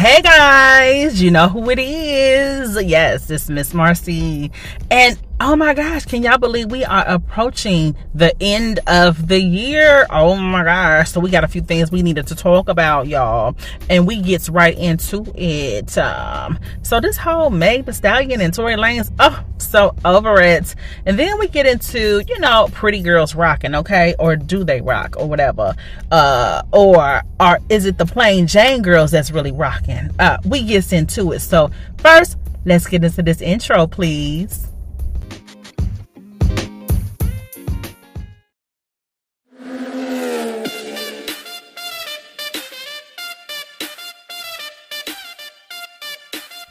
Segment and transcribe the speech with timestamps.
[0.00, 2.82] Hey guys, you know who it is.
[2.82, 4.50] Yes, it's Miss Marcie.
[4.90, 10.06] And oh my gosh, can y'all believe we are approaching the end of the year?
[10.10, 11.10] Oh my gosh.
[11.10, 13.56] So we got a few things we needed to talk about, y'all.
[13.88, 15.96] And we gets right into it.
[15.96, 20.74] Um, so this whole Meg the Stallion and Tory Lanez, oh, so over it.
[21.06, 24.14] And then we get into, you know, pretty girls rocking, okay?
[24.18, 25.74] Or do they rock or whatever?
[26.10, 30.10] Uh, or or is it the plain Jane girls that's really rocking?
[30.18, 31.40] Uh, we gets into it.
[31.40, 32.36] So first,
[32.66, 34.69] let's get into this intro, please.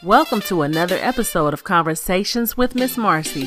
[0.10, 3.46] Welcome to another episode of Conversations with Miss Marcie.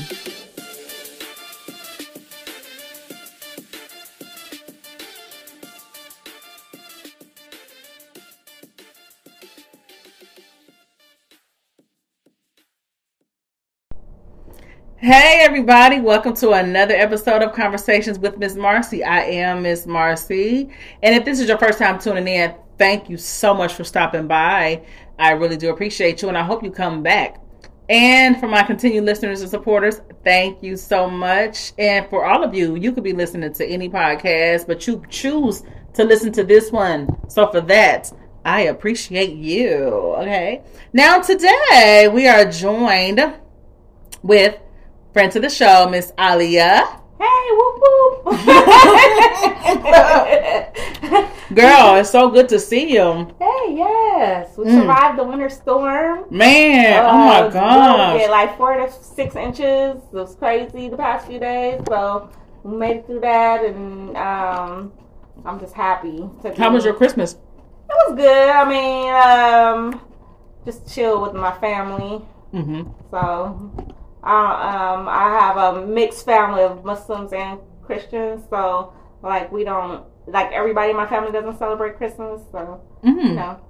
[14.98, 19.04] Hey everybody, welcome to another episode of Conversations with Miss Marcie.
[19.04, 20.72] I am Miss Marcie.
[21.02, 24.28] And if this is your first time tuning in, thank you so much for stopping
[24.28, 24.82] by.
[25.18, 27.38] I really do appreciate you and I hope you come back.
[27.88, 31.72] And for my continued listeners and supporters, thank you so much.
[31.78, 35.62] And for all of you, you could be listening to any podcast, but you choose
[35.94, 37.08] to listen to this one.
[37.28, 38.10] So for that,
[38.44, 39.84] I appreciate you.
[40.18, 40.62] Okay.
[40.92, 43.20] Now today we are joined
[44.22, 44.58] with
[45.12, 47.01] friend to the show, Miss Alia.
[47.22, 48.34] Hey, whoop whoop.
[51.54, 53.28] Girl, it's so good to see you.
[53.38, 54.56] hey, yes.
[54.56, 54.80] We Mm.
[54.80, 56.24] survived the winter storm.
[56.30, 58.18] Man, oh Uh, my we gosh.
[58.20, 59.96] get like four to six inches.
[59.96, 61.80] It was crazy the past few days.
[61.88, 62.28] So
[62.64, 64.92] we made it through that, and um,
[65.44, 66.28] I'm just happy.
[66.42, 67.34] To How was your Christmas?
[67.34, 68.48] It was good.
[68.48, 69.12] I mean,
[69.94, 70.00] um,
[70.64, 72.22] just chill with my family.
[72.54, 72.82] Mm-hmm.
[73.10, 73.70] So,
[74.22, 78.42] I um, I have a mixed family of Muslims and Christians.
[78.50, 82.40] So, like, we don't like everybody in my family doesn't celebrate Christmas.
[82.52, 83.34] So, you Mm-hmm.
[83.34, 83.60] know,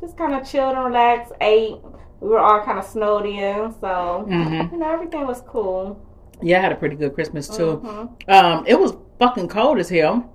[0.00, 1.32] just kind of chilled and relaxed.
[1.40, 1.76] Ate.
[2.20, 4.72] We were all kind of snowed in, so Mm-hmm.
[4.74, 5.98] you know everything was cool.
[6.40, 7.80] Yeah, I had a pretty good Christmas too.
[7.84, 8.28] Mhm.
[8.28, 10.30] Um, it was fucking cold as hell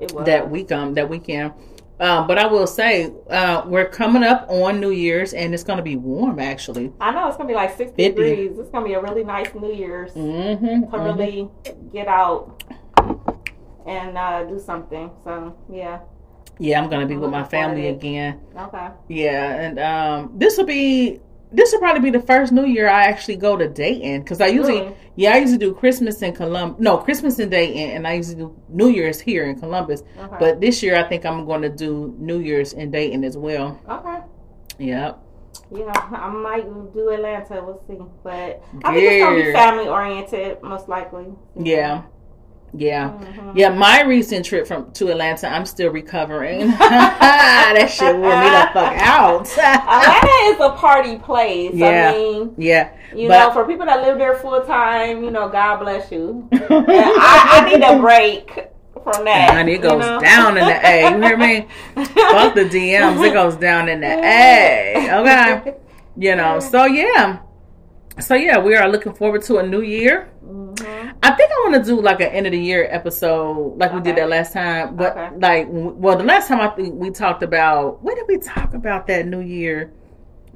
[0.00, 1.52] It was that week um that weekend.
[2.00, 5.82] Um, but I will say, uh, we're coming up on New Year's and it's gonna
[5.82, 6.90] be warm actually.
[7.00, 8.08] I know it's gonna be like 60 50.
[8.08, 8.58] degrees.
[8.58, 10.90] It's gonna be a really nice New Year's Mm-hmm.
[10.90, 11.48] to really
[11.92, 12.64] get out
[13.86, 15.10] and uh, do something.
[15.24, 16.00] So yeah,
[16.58, 18.40] Yeah, I'm gonna be I'm with my family again.
[18.56, 18.88] okay.
[19.08, 21.20] Yeah, and um, this will be
[21.52, 24.46] this will probably be the first New Year I actually go to Dayton because I
[24.46, 24.96] usually Really?
[25.16, 28.30] yeah I used to do Christmas in Columbus no Christmas in Dayton and I used
[28.30, 30.36] to do New Year's here in Columbus Okay.
[30.38, 33.80] but this year I think I'm going to do New Year's in Dayton as well.
[33.88, 34.18] okay.
[34.78, 35.18] Yep.
[35.72, 37.62] Yeah, I might do Atlanta.
[37.64, 41.26] We'll see, but I think it's gonna be family oriented, most likely.
[41.56, 42.02] Yeah.
[42.72, 43.10] Yeah.
[43.10, 43.52] Mhm.
[43.56, 46.68] Yeah, my recent trip from to Atlanta, I'm still recovering.
[46.78, 49.48] that shit wore me the fuck out.
[49.58, 51.72] Atlanta is a party place.
[51.74, 52.12] Yeah.
[52.14, 55.48] I mean, yeah, you But- know, for people that live there full time, you know,
[55.48, 56.48] God bless you.
[56.52, 58.68] And I, I need a break
[59.02, 59.50] from that.
[59.54, 60.20] Honey, it you goes know?
[60.20, 61.10] down in the A.
[61.10, 61.66] You hear me?
[61.96, 63.26] Fuck the DMs.
[63.26, 65.08] It goes down in the A.
[65.20, 65.74] Okay.
[66.16, 67.38] You know, so yeah.
[68.20, 70.28] So yeah, we are looking forward to a new year.
[70.44, 70.69] Mhm.
[71.70, 74.00] I think I want to do like an end of the year episode, like we
[74.00, 74.96] did that last time.
[74.96, 75.36] But Okay.
[75.38, 79.06] like, well, the last time I think we talked about when did we talk about
[79.08, 79.92] that New Year?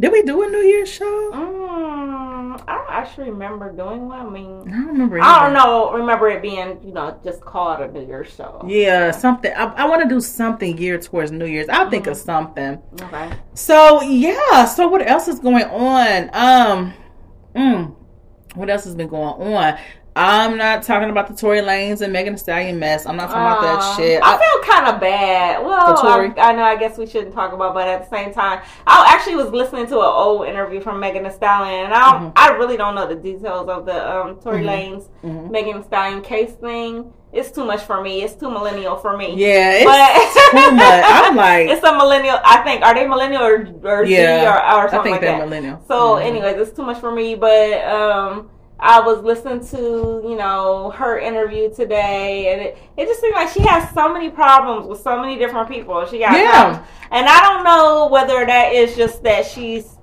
[0.01, 1.31] Did we do a New Year's show?
[1.33, 4.27] Mm, I don't actually remember doing one.
[4.27, 5.21] I mean, I don't remember.
[5.23, 5.93] I don't know.
[5.93, 8.65] Remember it being, you know, just called a New Year's show.
[8.67, 9.53] Yeah, something.
[9.55, 11.69] I, I want to do something geared towards New Year's.
[11.69, 12.25] I'll think of Mhm.
[12.25, 12.83] something.
[13.03, 13.31] Okay.
[13.55, 14.65] So yeah.
[14.65, 16.31] So what else is going on?
[16.33, 16.93] Um,
[17.55, 17.95] mm,
[18.57, 19.23] what else has been going
[19.55, 19.79] on?
[20.17, 23.05] I'm not talking about the Tory Lanez and Megan Thee Stallion mess.
[23.05, 24.21] I'm not talking about that shit.
[24.23, 25.65] I feel kind of bad.
[25.65, 25.99] Well?
[26.07, 26.63] I, I know.
[26.63, 29.87] I guess we shouldn't talk about, but at the same time, I actually was listening
[29.89, 32.33] to an old interview from Megan Thee Stallion, and I Mhm.
[32.37, 34.67] I really don't know the details of the um, Tory Mhm.
[34.69, 35.51] Lanez Mhm.
[35.51, 37.13] Megan Thee Stallion case thing.
[37.33, 38.23] It's too much for me.
[38.23, 39.35] It's too millennial for me.
[39.35, 41.05] Yeah, it's But- too much.
[41.27, 42.39] I'm like, it's a millennial.
[42.45, 44.57] I think are they millennial or, or Yeah, Z or, or
[44.87, 45.45] I something think like they're that.
[45.49, 45.81] millennial.
[45.89, 46.25] So, Mhm.
[46.25, 47.35] anyways, it's too much for me.
[47.35, 48.51] But um,
[48.81, 53.49] I was listening to you know her interview today, and it, it just seemed like
[53.51, 56.05] she has so many problems with so many different people.
[56.07, 56.51] She got Yeah.
[56.51, 56.89] problems.
[57.11, 59.97] and I don't know whether that is just that she's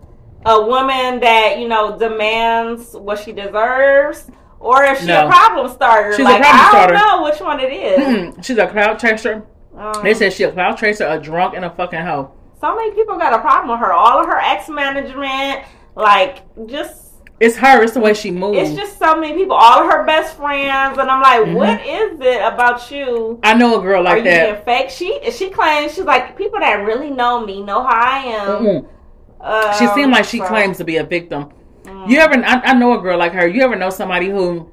[0.46, 4.30] a woman that you know demands what she deserves.
[4.60, 5.26] Or if she's No.
[5.26, 8.00] a problem starter, She's a like problem I don't know which one it is.
[8.36, 8.44] Mm-mm.
[8.46, 9.44] she's a cloud chaser.
[9.76, 12.30] Um, They said she a cloud chaser, a drunk, and a fucking hoe.
[12.60, 13.92] so many people got a problem with her.
[13.92, 15.66] All of her ex management,
[15.96, 17.11] like just
[17.42, 17.82] it's her.
[17.82, 18.70] It's the way she moves.
[18.70, 19.56] It's just so many people.
[19.56, 21.54] All of her best friends, and I'm like, mm-hmm.
[21.56, 23.40] what is it about you?
[23.42, 24.60] I know a girl like Are that.
[24.60, 24.92] You fake?
[24.92, 28.64] She she claims she's like people that really know me know how I am.
[28.64, 29.44] Mm-hmm.
[29.44, 30.46] Um, she seemed like she so.
[30.46, 31.50] claims to be a victim.
[31.84, 32.10] Mm.
[32.12, 32.36] You ever?
[32.46, 33.48] I, I know a girl like her.
[33.48, 34.72] You ever know somebody who?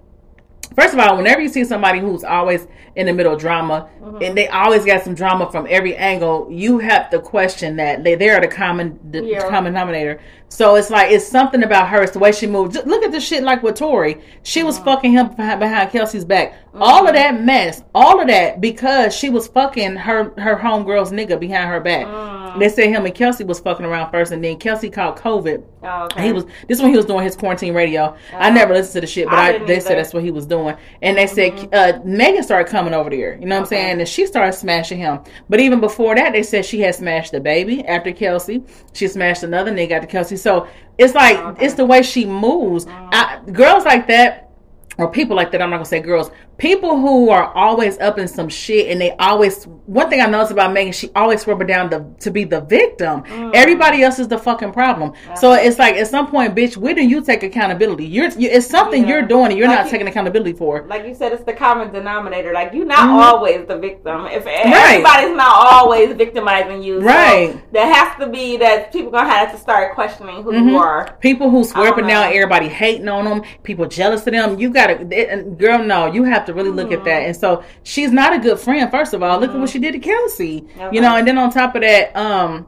[0.78, 4.22] First of all, whenever you see somebody who's always in the middle of drama, mm-hmm.
[4.22, 8.14] and they always got some drama from every angle, you have to question that they
[8.14, 9.48] they are the common the yeah.
[9.48, 10.20] common denominator.
[10.48, 12.00] So it's like it's something about her.
[12.02, 12.75] It's the way she moves.
[12.76, 14.20] Just look at the shit like with Tory.
[14.44, 14.84] She was mm-hmm.
[14.84, 16.52] fucking him behind, behind Kelsey's back.
[16.52, 16.82] Mm-hmm.
[16.82, 21.40] All of that mess, all of that because she was fucking her her homegirl's nigga
[21.40, 22.06] behind her back.
[22.58, 25.64] They said him and Kelsey was fucking around first, and then Kelsey caught COVID.
[25.82, 26.26] Oh, okay.
[26.26, 28.16] He was this when he was doing his quarantine radio.
[28.32, 28.52] I oh.
[28.52, 29.81] never listened to the shit, but I, I they either.
[29.81, 30.76] said that's what he was doing.
[31.02, 31.69] And they said mm-hmm.
[31.72, 33.38] uh, Megan started coming over there.
[33.38, 33.76] You know what okay.
[33.76, 34.00] I'm saying?
[34.00, 35.20] And she started smashing him.
[35.49, 38.64] But even before that, they said she had smashed the baby after Kelsey.
[38.93, 40.37] She smashed another nigga after Kelsey.
[40.37, 40.69] So
[40.99, 41.64] it's like okay.
[41.64, 42.87] it's the way she moves.
[42.87, 43.08] Mm.
[43.12, 44.50] I, girls like that
[44.99, 45.62] or people like that.
[45.62, 46.31] I'm not gonna say girls.
[46.58, 49.64] People who are always up in some shit, and they always.
[49.87, 53.22] One thing I noticed about Megan, she always rubber down the to be the victim.
[53.22, 53.52] Mm.
[53.55, 55.12] Everybody else is the fucking problem.
[55.37, 58.06] So it's like at some point, bitch, where do you take accountability?
[58.06, 59.08] You're you, it's something yeah.
[59.08, 60.84] you're doing, and you're like not you, taking accountability for.
[60.88, 62.52] Like you said, it's the common denominator.
[62.52, 63.37] Like you're not mm-hmm.
[63.37, 64.26] always the victim.
[64.26, 64.66] If right.
[64.66, 67.52] everybody's not always victimizing you, right?
[67.52, 70.70] So there has to be that people gonna have to start questioning who mm-hmm.
[70.70, 71.16] you are.
[71.20, 74.58] People who swear up and down, everybody hating on them, people jealous of them.
[74.58, 76.99] You got gotta, girl, no, you have to really look mm-hmm.
[76.99, 77.23] at that.
[77.27, 78.91] And so she's not a good friend.
[78.91, 79.59] First of all, look mm-hmm.
[79.59, 80.67] at what she did to Kelsey.
[80.77, 80.95] Okay.
[80.95, 82.67] You know, and then on top of that, um,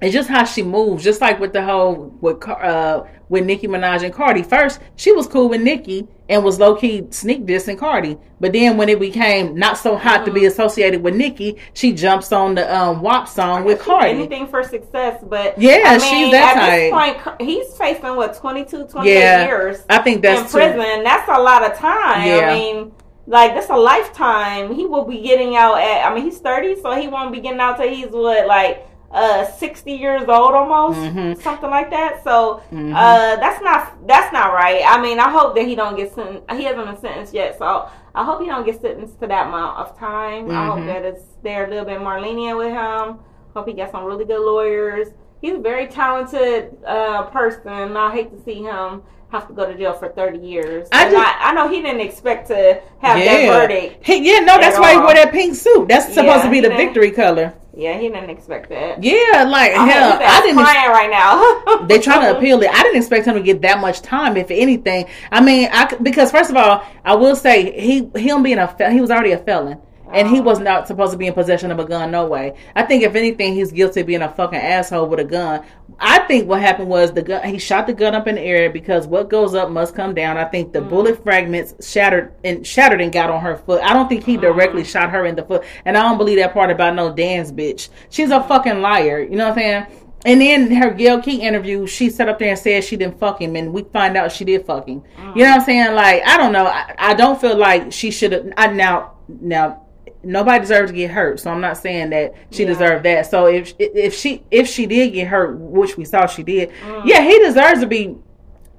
[0.00, 1.04] it's just how she moves.
[1.04, 4.42] Just like with the whole with uh with Nicki Minaj and Cardi.
[4.42, 8.16] First, she was cool with Nicki and was low key sneak dissing Cardi.
[8.38, 10.24] But then when it became not so hot mm.
[10.26, 10.46] to be mm.
[10.46, 14.10] associated with Nicki, she jumps on the um, WAP song with Cardi.
[14.10, 16.60] Anything for success, but yeah, I mean, she's that at
[16.92, 17.16] type.
[17.16, 19.84] This point, he's facing what 22, 28 yeah, years.
[19.90, 21.04] I think that's in prison.
[21.04, 22.26] That's a lot of time.
[22.26, 22.48] Yeah.
[22.48, 22.92] I mean.
[23.26, 24.74] Like that's a lifetime.
[24.74, 26.10] He will be getting out at.
[26.10, 29.44] I mean, he's thirty, so he won't be getting out till he's what like uh
[29.44, 31.40] 60 years old almost mm-hmm.
[31.40, 32.94] something like that so mm-hmm.
[32.94, 36.48] uh that's not that's not right i mean i hope that he don't get sentenced
[36.52, 39.76] he hasn't been sentenced yet so i hope he don't get sentenced to that amount
[39.78, 40.56] of time mm-hmm.
[40.56, 40.86] i hope mm-hmm.
[40.86, 43.18] that it's they're a little bit more lenient with him
[43.52, 45.08] hope he gets some really good lawyers
[45.40, 49.76] he's a very talented uh person i hate to see him have to go to
[49.76, 50.88] jail for 30 years.
[50.90, 53.24] I, just, I, I, know he didn't expect to have yeah.
[53.24, 54.04] that verdict.
[54.04, 55.00] He, yeah, no, that's why all.
[55.00, 55.86] he wore that pink suit.
[55.88, 57.54] That's supposed yeah, to be the victory color.
[57.76, 59.02] Yeah, he didn't expect that.
[59.02, 61.86] Yeah, like I hell, I didn't crying right now.
[61.86, 62.70] they trying to appeal it.
[62.70, 65.06] I didn't expect him to get that much time, if anything.
[65.30, 69.00] I mean, I because first of all, I will say he him being a he
[69.00, 69.80] was already a felon.
[70.12, 70.42] And he oh.
[70.42, 72.56] was not supposed to be in possession of a gun, no way.
[72.74, 75.64] I think if anything, he's guilty of being a fucking asshole with a gun.
[76.02, 77.46] I think what happened was the gun.
[77.46, 80.38] He shot the gun up in the air because what goes up must come down.
[80.38, 80.88] I think the mm.
[80.88, 83.82] bullet fragments shattered and shattered and got on her foot.
[83.82, 84.86] I don't think he directly mm.
[84.86, 87.90] shot her in the foot, and I don't believe that part about no dance bitch.
[88.08, 89.20] She's a fucking liar.
[89.20, 89.86] You know what I'm saying?
[90.24, 93.40] And then her Gayle King interview, she sat up there and said she didn't fuck
[93.40, 95.02] him, and we find out she did fuck him.
[95.18, 95.36] Mm.
[95.36, 95.94] You know what I'm saying?
[95.94, 96.66] Like I don't know.
[96.66, 98.50] I, I don't feel like she should have.
[98.56, 99.82] I now now
[100.22, 101.40] nobody deserves to get hurt.
[101.40, 102.68] So I'm not saying that she yeah.
[102.68, 103.26] deserved that.
[103.26, 107.02] So if if she if she did get hurt, which we saw she did, mm.
[107.04, 108.16] yeah, he deserves to be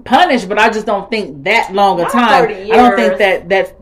[0.04, 0.50] punished.
[0.50, 2.50] But I just don't think that long a time.
[2.50, 3.75] I don't think that that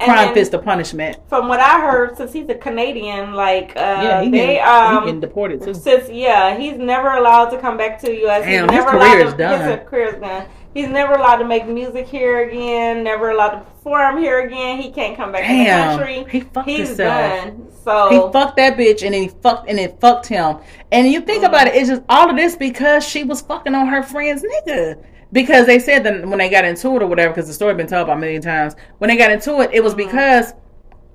[0.00, 1.18] crime fits the punishment.
[1.28, 5.10] From what I heard, since he's a Canadian, like uh, yeah, he they um he
[5.10, 5.74] can deported too.
[5.74, 8.42] Since yeah, he's never allowed to come back to the U.S.
[8.44, 9.78] Damn, he's never his allowed to, done.
[9.78, 10.46] His career's done.
[10.76, 13.02] He's never allowed to make music here again.
[13.02, 14.78] Never allowed to perform here again.
[14.78, 16.30] He can't come back Damn, to the country.
[16.30, 17.44] He fucked He's himself.
[17.44, 17.72] done.
[17.82, 20.58] So he fucked that bitch, and then he fucked, and it fucked him.
[20.92, 21.48] And you think mm.
[21.48, 25.02] about it, it's just all of this because she was fucking on her friend's nigga.
[25.32, 27.86] Because they said that when they got into it or whatever, because the story been
[27.86, 28.74] told about a million times.
[28.98, 30.08] When they got into it, it was mm.
[30.08, 30.52] because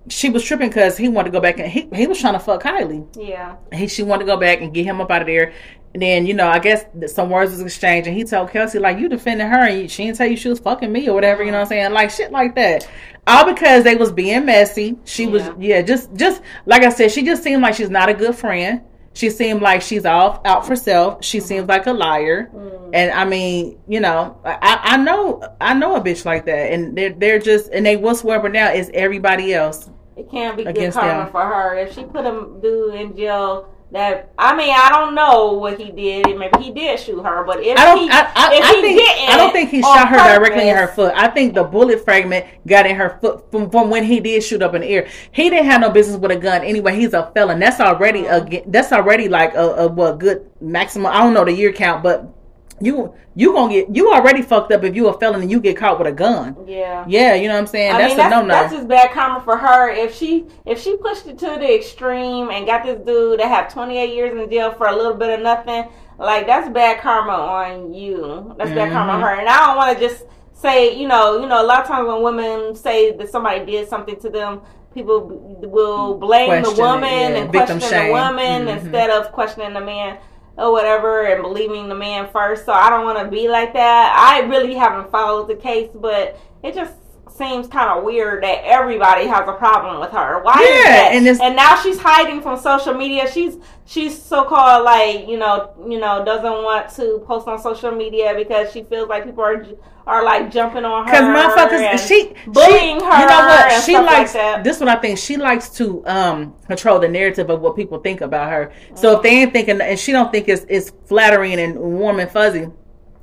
[0.09, 2.39] she was tripping because he wanted to go back and he, he was trying to
[2.39, 3.07] fuck Kylie.
[3.15, 3.57] Yeah.
[3.73, 5.53] He she wanted to go back and get him up out of there.
[5.93, 8.97] And then, you know, I guess some words was exchanged and he told Kelsey, like,
[8.97, 11.51] you defended her and she didn't tell you she was fucking me or whatever, you
[11.51, 11.83] know what I'm uh-huh.
[11.83, 11.93] saying?
[11.93, 12.89] Like shit like that.
[13.27, 14.97] All because they was being messy.
[15.05, 15.29] She yeah.
[15.29, 18.35] was yeah, just just like I said, she just seemed like she's not a good
[18.35, 18.81] friend.
[19.13, 21.23] She seemed like she's off out for self.
[21.23, 21.47] She mm-hmm.
[21.47, 22.49] seems like a liar.
[22.53, 22.91] Mm.
[22.93, 26.71] And I mean, you know, I, I know I know a bitch like that.
[26.71, 29.89] And they're they're just and they what's her now is everybody else.
[30.15, 31.31] It can't be good karma them.
[31.31, 31.77] for her.
[31.77, 35.91] If she put a dude in jail that I mean I don't know what he
[35.91, 36.37] did.
[36.37, 38.81] Maybe he did shoot her, but if I don't, he, I, I, if I he
[38.81, 41.13] think, didn't, I don't think he shot her directly in her foot.
[41.15, 44.61] I think the bullet fragment got in her foot from, from when he did shoot
[44.61, 45.09] up in the air.
[45.33, 46.95] He didn't have no business with a gun anyway.
[46.95, 47.59] He's a felon.
[47.59, 48.71] That's already a mm-hmm.
[48.71, 51.07] that's already like a, a what good maximum.
[51.07, 52.33] I don't know the year count, but
[52.81, 55.77] you you gonna get you already fucked up if you a felon and you get
[55.77, 56.55] caught with a gun.
[56.67, 57.05] Yeah.
[57.07, 57.91] Yeah, you know what I'm saying.
[57.93, 58.47] I that's mean, that's, no no.
[58.47, 59.89] that's just bad karma for her.
[59.89, 63.71] If she if she pushed it to the extreme and got this dude to have
[63.73, 67.93] 28 years in jail for a little bit of nothing, like that's bad karma on
[67.93, 68.53] you.
[68.57, 69.23] That's bad karma on Mhm.
[69.23, 69.39] her.
[69.39, 72.07] And I don't want to just say, you know, you know, a lot of times
[72.07, 74.61] when women say that somebody did something to them,
[74.93, 75.21] people
[75.63, 77.37] will blame the Question it, woman yeah.
[77.39, 78.07] and Victim question shame.
[78.07, 78.77] the woman Mhm.
[78.77, 80.17] instead of questioning the man
[80.61, 82.65] or whatever and believing the man first.
[82.65, 84.15] So I don't want to be like that.
[84.15, 86.93] I really haven't followed the case, but it just
[87.41, 90.41] seems kind of weird that everybody has a problem with her.
[90.43, 91.09] Why is that?
[91.13, 93.29] and and now she's hiding from social media.
[93.31, 97.91] She's she's so called like you know you know doesn't want to post on social
[97.91, 99.65] media because she feels like people are
[100.07, 103.83] are like jumping on her Because motherfuckers, she bullying she, her You know what?
[103.83, 104.63] She like likes that.
[104.63, 104.79] this.
[104.79, 108.51] What I think she likes to um control the narrative of what people think about
[108.51, 108.71] her.
[108.95, 112.29] So if they ain't thinking, and she don't think it's it's flattering and warm and
[112.29, 112.67] fuzzy.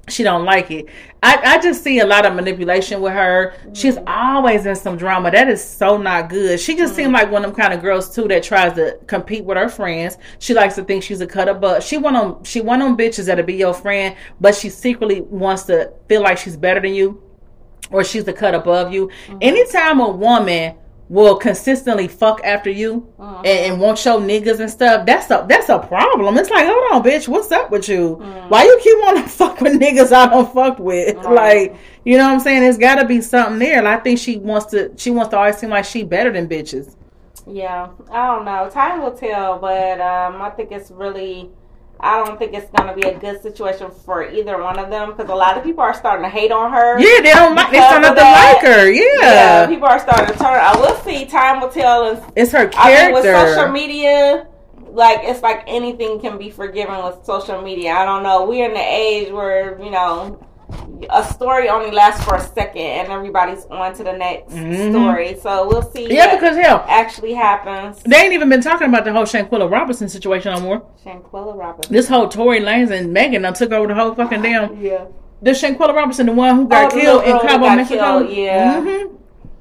[0.09, 0.87] She don't like it.
[1.23, 3.55] I, I just see a lot of manipulation with her.
[3.73, 4.09] She's Mm-hmm.
[4.09, 5.31] always in some drama.
[5.31, 6.59] That is so not good.
[6.61, 9.45] She just seemed like one of them kind of girls too that tries to compete
[9.45, 10.17] with her friends.
[10.39, 11.83] She likes to think she's a cut above.
[11.83, 15.65] She one on she one on bitches that'll be your friend, but she secretly wants
[15.65, 17.23] to feel like she's better than you
[17.91, 19.11] or she's the cut above you.
[19.41, 20.77] Anytime a woman
[21.09, 25.69] will consistently fuck after you and, and won't show niggas and stuff, that's a that's
[25.69, 26.37] a problem.
[26.37, 28.15] It's like, hold on, bitch, what's up with you?
[28.49, 31.17] Why you keep wanting to fuck with niggas I don't fuck with?
[31.17, 31.71] Right.
[31.71, 32.61] Like, you know what I'm saying?
[32.61, 33.83] There's gotta be something there.
[33.83, 36.49] Like, I think she wants to she wants to always seem like she better than
[36.49, 36.95] bitches.
[37.47, 38.69] Yeah, I don't know.
[38.71, 41.51] Time will tell, but um, I think it's really.
[42.01, 45.29] I don't think it's gonna be a good situation for either one of them because
[45.31, 46.99] a lot of people are starting to hate on her.
[46.99, 48.91] Yeah, they don't like they Because start to like her.
[48.91, 49.67] Yeah.
[49.67, 50.61] people are starting to turn.
[50.61, 51.25] I will see.
[51.27, 52.05] Time will tell.
[52.05, 54.47] And It's her I mean, with social media,
[54.91, 57.93] like it's like anything can be forgiven with social media.
[57.93, 58.47] I don't know.
[58.47, 60.39] We're in the age where you know
[61.11, 64.91] a story only lasts for a second, and everybody's on to the next Mhm.
[64.91, 65.37] story.
[65.41, 66.13] So we'll see.
[66.13, 68.03] yeah, what because hell, actually happens.
[68.03, 70.83] they ain't even been talking about the whole Shanquella Robinson situation no more.
[71.05, 71.93] Shanquella Robinson.
[71.95, 74.77] This whole Tory Lanez and Megan done took over the whole fucking damn.
[74.83, 75.05] Yeah.
[75.41, 78.19] The Shanquella Robinson, the one who got Oh, killed in Cabo, Mexico.
[78.21, 78.81] killed, yeah.
[78.81, 78.89] hmm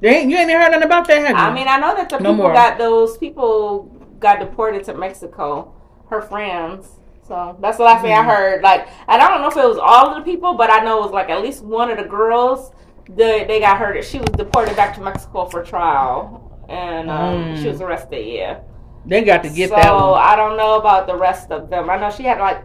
[0.02, 1.36] You ain't, you ain't heard nothing about that, have you?
[1.36, 2.54] I mean, I know that the No people more.
[2.54, 5.72] got those people got deported to Mexico.
[6.10, 6.88] Her friends.
[7.28, 8.30] So that's the last thing I Mm-hmm.
[8.30, 8.62] heard.
[8.62, 11.00] Like, and I don't know if it was all of the people, but I know
[11.00, 12.72] it was like at least one of the girls.
[13.16, 14.02] that they got her.
[14.04, 17.62] She was deported back to Mexico for trial, and um, Mm.
[17.62, 18.26] she was arrested.
[18.26, 18.60] Yeah.
[19.06, 20.20] they got to get so that one.
[20.20, 21.90] I don't know about the rest of them.
[21.90, 22.64] I know she had like.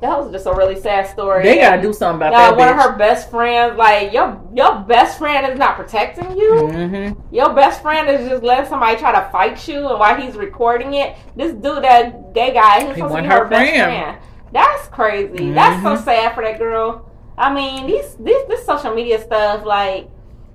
[0.00, 1.42] That was just a really sad story.
[1.42, 2.72] They got to do something about Now, that one bitch.
[2.72, 6.68] of her best friends, like your your best friend is not protecting you.
[6.72, 10.36] hmm Your best friend is just letting somebody try to fight you, and while he's
[10.36, 13.70] recording it, this dude, that gay guy, he's He supposed to be her her best
[13.72, 14.18] friend.
[14.52, 15.50] That's crazy.
[15.52, 16.04] That's so Mhm.
[16.04, 17.04] sad for that girl.
[17.36, 20.08] I mean, these this this social media stuff, like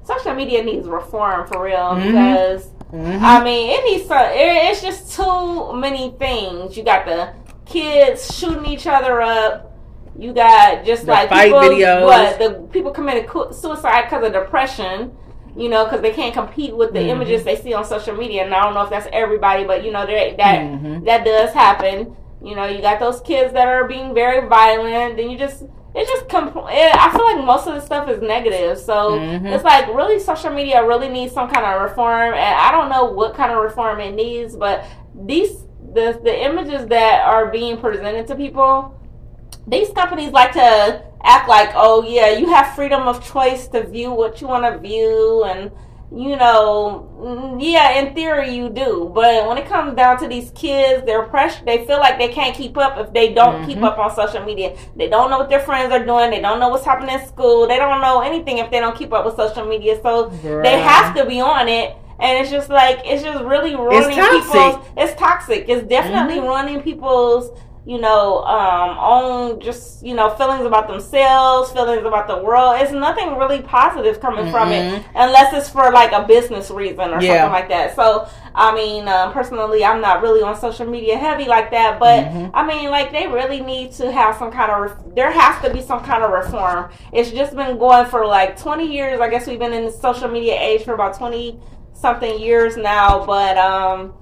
[0.03, 2.01] social media needs reform for real Mhm.
[2.07, 4.25] because hmm I mean, it needs some.
[4.31, 6.75] It, it's just too many things.
[6.77, 7.29] You got the
[7.65, 9.71] kids shooting each other up.
[10.17, 12.03] You got just The like fight people, videos.
[12.03, 15.11] what the people committed suicide because of depression.
[15.57, 17.07] You know, because they can't compete with the Mhm.
[17.11, 18.43] images they see on social media.
[18.43, 21.05] And I don't know if that's everybody, but you know that that Mhm.
[21.05, 22.13] that does happen.
[22.41, 25.63] You know, you got those kids that are being very violent, and you just
[25.97, 28.77] it just compl- it, I feel like most of the stuff is negative.
[28.77, 29.45] So Mhm.
[29.53, 33.05] it's like really social media really needs some kind of reform, and I don't know
[33.05, 34.83] what kind of reform it needs, but
[35.15, 35.64] these
[35.95, 38.93] the the images that are being presented to people,
[39.67, 44.11] these companies like to act like, oh yeah, you have freedom of choice to view
[44.11, 45.71] what you want to view, and
[46.11, 50.51] you know, mm, yeah, in theory you do, but when it comes down to these
[50.51, 51.65] kids, they're pressure.
[51.65, 53.87] They feel like they can't keep up if they don't keep Mhm.
[53.89, 54.69] up on social media.
[54.95, 56.29] They don't know what their friends are doing.
[56.29, 57.67] They don't know what's happening in school.
[57.67, 59.99] They don't know anything if they don't keep up with social media.
[60.03, 60.13] So
[60.65, 61.95] they have to be on it.
[62.19, 64.41] And it's just like it's just really ruining toxic.
[64.53, 64.85] people's.
[64.97, 65.65] It's toxic.
[65.67, 66.43] It's definitely Mhm.
[66.47, 67.51] ruining people's,
[67.85, 72.77] you know, um, own just you know feelings about themselves, feelings about the world.
[72.79, 77.21] It's nothing really positive coming from it, unless it's for like a business reason or
[77.21, 77.41] Yeah.
[77.41, 77.95] something like that.
[77.95, 78.25] So
[78.57, 82.51] I mean, um, personally, I'm not really on social media heavy like that, but Mhm.
[82.53, 84.79] I mean, like they really need to have some kind of.
[84.79, 86.87] Ref- there has to be some kind of reform.
[87.11, 89.19] It's just been going for like 20 years.
[89.19, 91.59] I guess we've been in the social media age for about 20
[91.95, 94.13] something years now, but um,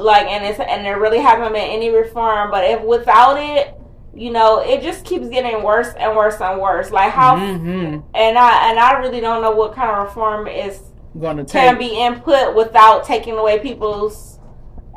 [0.00, 2.50] like and it's and there really hasn't been any reform.
[2.50, 3.74] But if without it,
[4.14, 6.90] you know, it just keeps getting worse and worse and worse.
[6.90, 8.00] Like how, mm-hmm.
[8.14, 10.80] and I and I really don't know what kind of reform is
[11.18, 14.40] going to can be input without taking away people's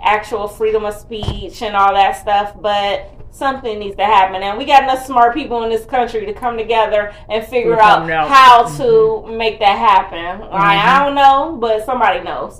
[0.04, 2.60] actual freedom of speech and all that stuff.
[2.60, 6.34] But something needs to happen and we got enough smart people in this country to
[6.34, 9.38] come together and figure out, out, how to mm-hmm.
[9.38, 10.54] make that happen mm-hmm.
[10.54, 12.60] I, I don't know but somebody knows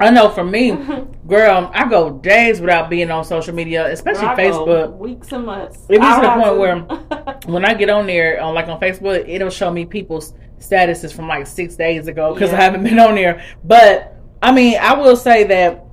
[0.00, 0.70] i know for me
[1.26, 6.00] girl i go days without being on social media especially facebook weeks and months it
[6.00, 6.54] was to the point to.
[6.54, 11.12] where when i get on there on like on facebook it'll show me people's statuses
[11.12, 12.58] from like six days ago because yeah.
[12.58, 15.84] i haven't been on there but i mean i will say that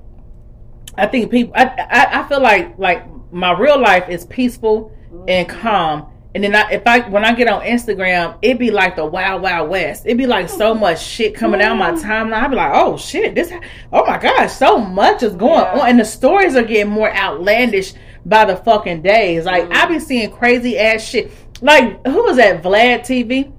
[0.98, 1.52] I think people.
[1.54, 4.92] I, I, I feel like like my real life is peaceful
[5.28, 6.12] and calm.
[6.34, 9.40] And then I, if I when I get on Instagram, it'd be like the wild
[9.40, 10.04] wild west.
[10.04, 12.34] It'd be like so much shit coming down my timeline.
[12.34, 13.50] I'd be like, oh shit, this,
[13.90, 15.80] oh my gosh, so much is going yeah.
[15.80, 17.94] on, and the stories are getting more outlandish
[18.26, 19.46] by the fucking days.
[19.46, 19.72] Like mm-hmm.
[19.72, 21.32] I be seeing crazy ass shit.
[21.62, 23.50] Like who was that Vlad TV?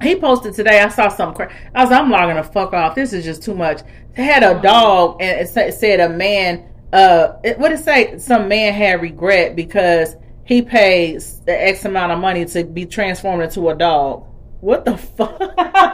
[0.00, 0.80] He posted today.
[0.80, 1.46] I saw something.
[1.46, 2.94] Cra- I was, I'm logging the fuck off.
[2.94, 3.82] This is just too much.
[4.16, 4.62] They had a mm-hmm.
[4.62, 8.18] dog, and it said a man uh what did it say?
[8.18, 13.42] Some man had regret because he paid the x amount of money to be transformed
[13.42, 14.24] into a dog.
[14.60, 15.88] What the fuck what the hell?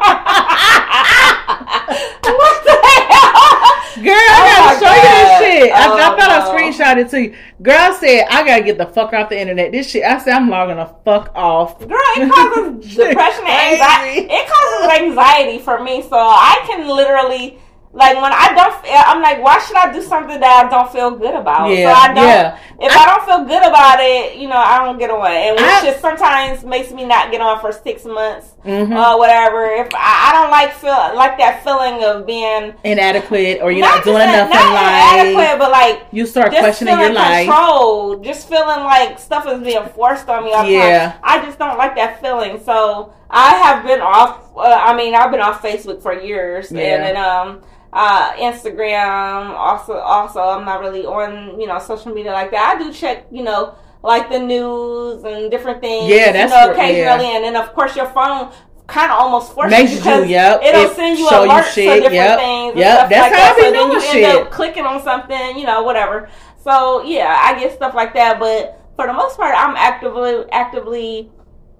[4.02, 5.02] Girl i oh gotta show God.
[5.02, 5.70] you this shit.
[5.70, 6.34] Oh, I, I, oh, thought no.
[6.34, 7.36] i screenshot it to you.
[7.62, 9.72] Girl said i gotta get the fuck off the internet.
[9.72, 11.78] This shit i said i'm logging the fuck off.
[11.80, 17.58] Girl it causes depression and anxiety it causes anxiety for me so i can literally
[17.94, 20.90] like when I don't, feel, I'm like, why should I do something that I don't
[20.90, 21.70] feel good about?
[21.70, 22.26] Yeah, so I don't.
[22.26, 22.58] Yeah.
[22.80, 25.30] If I, I, don't feel good about it, you know, I don't get on.
[25.30, 28.92] And which I, just sometimes makes me not get on for six months mm-hmm.
[28.92, 29.66] or whatever.
[29.66, 33.98] If I, I, don't like feel like that feeling of being inadequate or you're not,
[33.98, 38.18] not doing enough not in life, inadequate, but like you start questioning your life, control,
[38.18, 40.50] just feeling like stuff is being forced on me.
[40.50, 41.20] Yeah, time.
[41.22, 42.58] I just don't like that feeling.
[42.64, 44.52] So I have been off.
[44.56, 46.80] Uh, I mean, I've been off Facebook for years, yeah.
[46.80, 47.62] and, and um
[47.94, 49.50] uh, Instagram.
[49.50, 52.76] Also, also, I'm not really on you know social media like that.
[52.76, 56.10] I do check, you know, like the news and different things.
[56.10, 57.36] Yeah, that's you know, occasionally, yeah.
[57.36, 58.52] and then of course your phone
[58.86, 60.60] kind of almost forces Makes you because yep.
[60.62, 62.38] it'll it send you alerts for different yep.
[62.38, 62.76] things.
[62.76, 63.56] Yep, that's like how that.
[63.56, 64.24] I so then you shit.
[64.24, 66.28] end up clicking on something, you know, whatever.
[66.62, 71.30] So yeah, I get stuff like that, but for the most part, I'm actively actively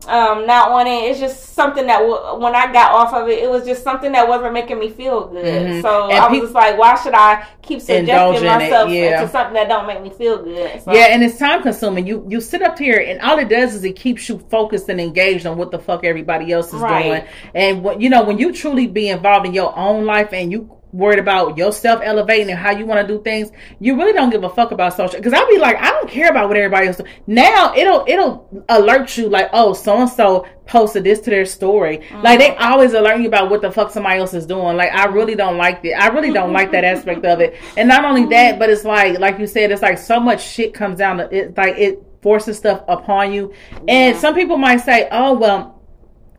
[0.09, 1.05] um, not wanting.
[1.11, 4.13] It's just something that w- when I got off of it, it was just something
[4.13, 5.45] that wasn't making me feel good.
[5.45, 5.81] Mm-hmm.
[5.83, 9.21] So and I was pe- just like, why should I keep suggesting myself it, yeah.
[9.21, 10.83] into something that don't make me feel good?
[10.83, 10.93] So.
[10.93, 12.07] Yeah, and it's time consuming.
[12.07, 15.01] You you sit up here, and all it does is it keeps you focused and
[15.01, 17.03] engaged on what the fuck everybody else is right.
[17.03, 17.25] doing.
[17.55, 20.77] And what you know, when you truly be involved in your own life and you
[20.95, 24.45] worried about yourself elevating and how you want to do things, you really don't give
[24.45, 25.19] a fuck about social.
[25.19, 26.97] Because I'll be like, I don't care about what everybody else.
[26.97, 27.05] Do.
[27.27, 31.99] Now it'll it'll alert you like, oh, so and so posted this to their story.
[31.99, 32.23] Mm-hmm.
[32.23, 34.77] Like they always alert you about what the fuck somebody else is doing.
[34.77, 35.93] Like I really don't like it.
[35.93, 37.57] I really don't like that aspect of it.
[37.77, 40.73] And not only that, but it's like like you said, it's like so much shit
[40.73, 41.57] comes down to it.
[41.57, 43.53] Like it forces stuff upon you.
[43.89, 45.74] And some people might say, oh well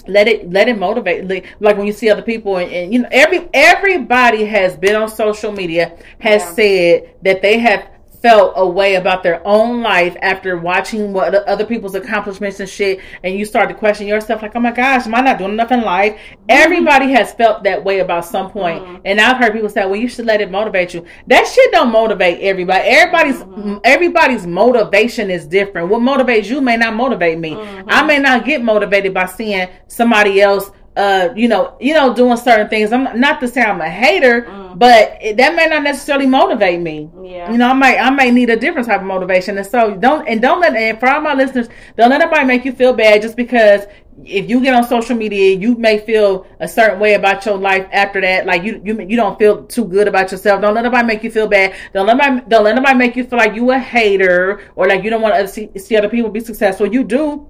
[0.07, 2.99] let it let it motivate like, like when you see other people and, and, you
[2.99, 6.53] know every everybody has been on social media has yeah.
[6.53, 7.89] said that they have
[8.25, 12.99] felt a way about their own life after watching what other people's accomplishments and shit,
[13.23, 15.71] and you start to question yourself, like, oh my gosh, am I not doing enough
[15.71, 16.13] in life?
[16.15, 16.45] Mm-hmm.
[16.49, 18.81] Everybody has felt that way about some point.
[18.81, 18.95] Mm-hmm.
[19.05, 21.05] and I've heard people say, well, you should let it motivate you.
[21.27, 22.83] That shit don't motivate everybody.
[22.87, 23.77] Everybody's mm-hmm.
[23.83, 25.89] everybody's motivation is different.
[25.89, 27.51] What motivates you may not motivate me.
[27.51, 27.89] Mm-hmm.
[27.89, 32.37] I may not get motivated by seeing somebody else uh, you know, you know, doing
[32.37, 32.93] certain things.
[32.93, 34.79] I'm not to say I'm a hater, mm.
[34.79, 37.09] but it, that may not necessarily motivate me.
[37.21, 37.51] Yeah.
[37.51, 39.57] You know, I might, I may need a different type of motivation.
[39.57, 42.63] And so don't, and don't let, and for all my listeners, don't let anybody make
[42.63, 43.87] you feel bad just because
[44.23, 47.85] if you get on social media, you may feel a certain way about your life
[47.91, 48.45] after that.
[48.45, 50.61] Like you, you, you don't feel too good about yourself.
[50.61, 51.75] Don't let anybody make you feel bad.
[51.93, 55.03] Don't let anybody, don't let anybody make you feel like you a hater or like
[55.03, 56.87] you don't want to see, see other people be successful.
[56.87, 57.49] You do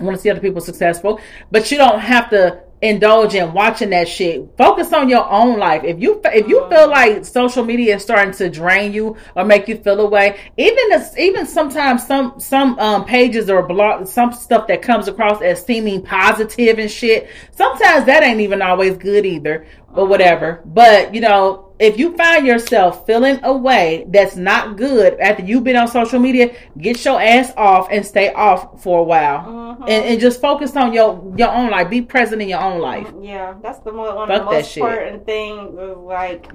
[0.00, 1.18] want to see other people successful,
[1.50, 4.48] but you don't have to indulge in watching that shit.
[4.58, 5.84] Focus on your own life.
[5.84, 9.68] If you if you feel like social media is starting to drain you or make
[9.68, 14.66] you feel away, even this, even sometimes some some um, pages or blog some stuff
[14.66, 17.30] that comes across as seeming positive and shit.
[17.52, 20.62] Sometimes that ain't even always good either or whatever.
[20.64, 25.64] But you know, if you find yourself feeling a way that's not good after you've
[25.64, 29.82] been on social media, get your ass off and stay off for a while, mm-hmm.
[29.82, 31.90] and, and, just focus on your your own life.
[31.90, 33.12] Be present in your own life.
[33.20, 35.78] Yeah, that's the one, one of the most important things.
[35.78, 36.50] Is like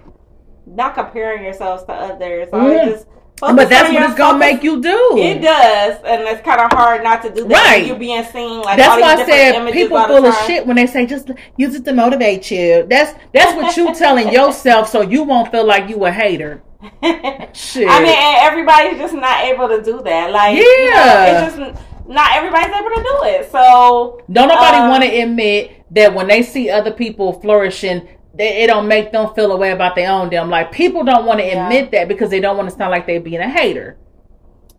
[0.66, 2.50] not comparing yourselves to others.
[2.50, 2.90] Mm-hmm.
[2.90, 3.08] Just
[3.40, 5.18] but that's what it's gonna make you do.
[5.18, 7.66] It does, and it's kind of hard not to do that.
[7.66, 10.88] Right, you being seen like that's why I said people full of shit when they
[10.88, 12.86] say just use it to motivate you.
[12.90, 16.64] That's that's what you telling yourself, so you won't feel like you a hater.
[17.54, 17.88] shit.
[17.90, 20.32] I mean, everybody's just not able to do that.
[20.32, 23.52] Like, yeah, you know, it's just not everybody's able to do it.
[23.52, 28.64] So don't nobody um, want to admit that when they see other people flourishing, they,
[28.64, 31.40] it don't make them feel a way about their own damn like people don't want
[31.40, 31.64] to yeah.
[31.66, 33.98] admit that because they don't want to sound like they're being a hater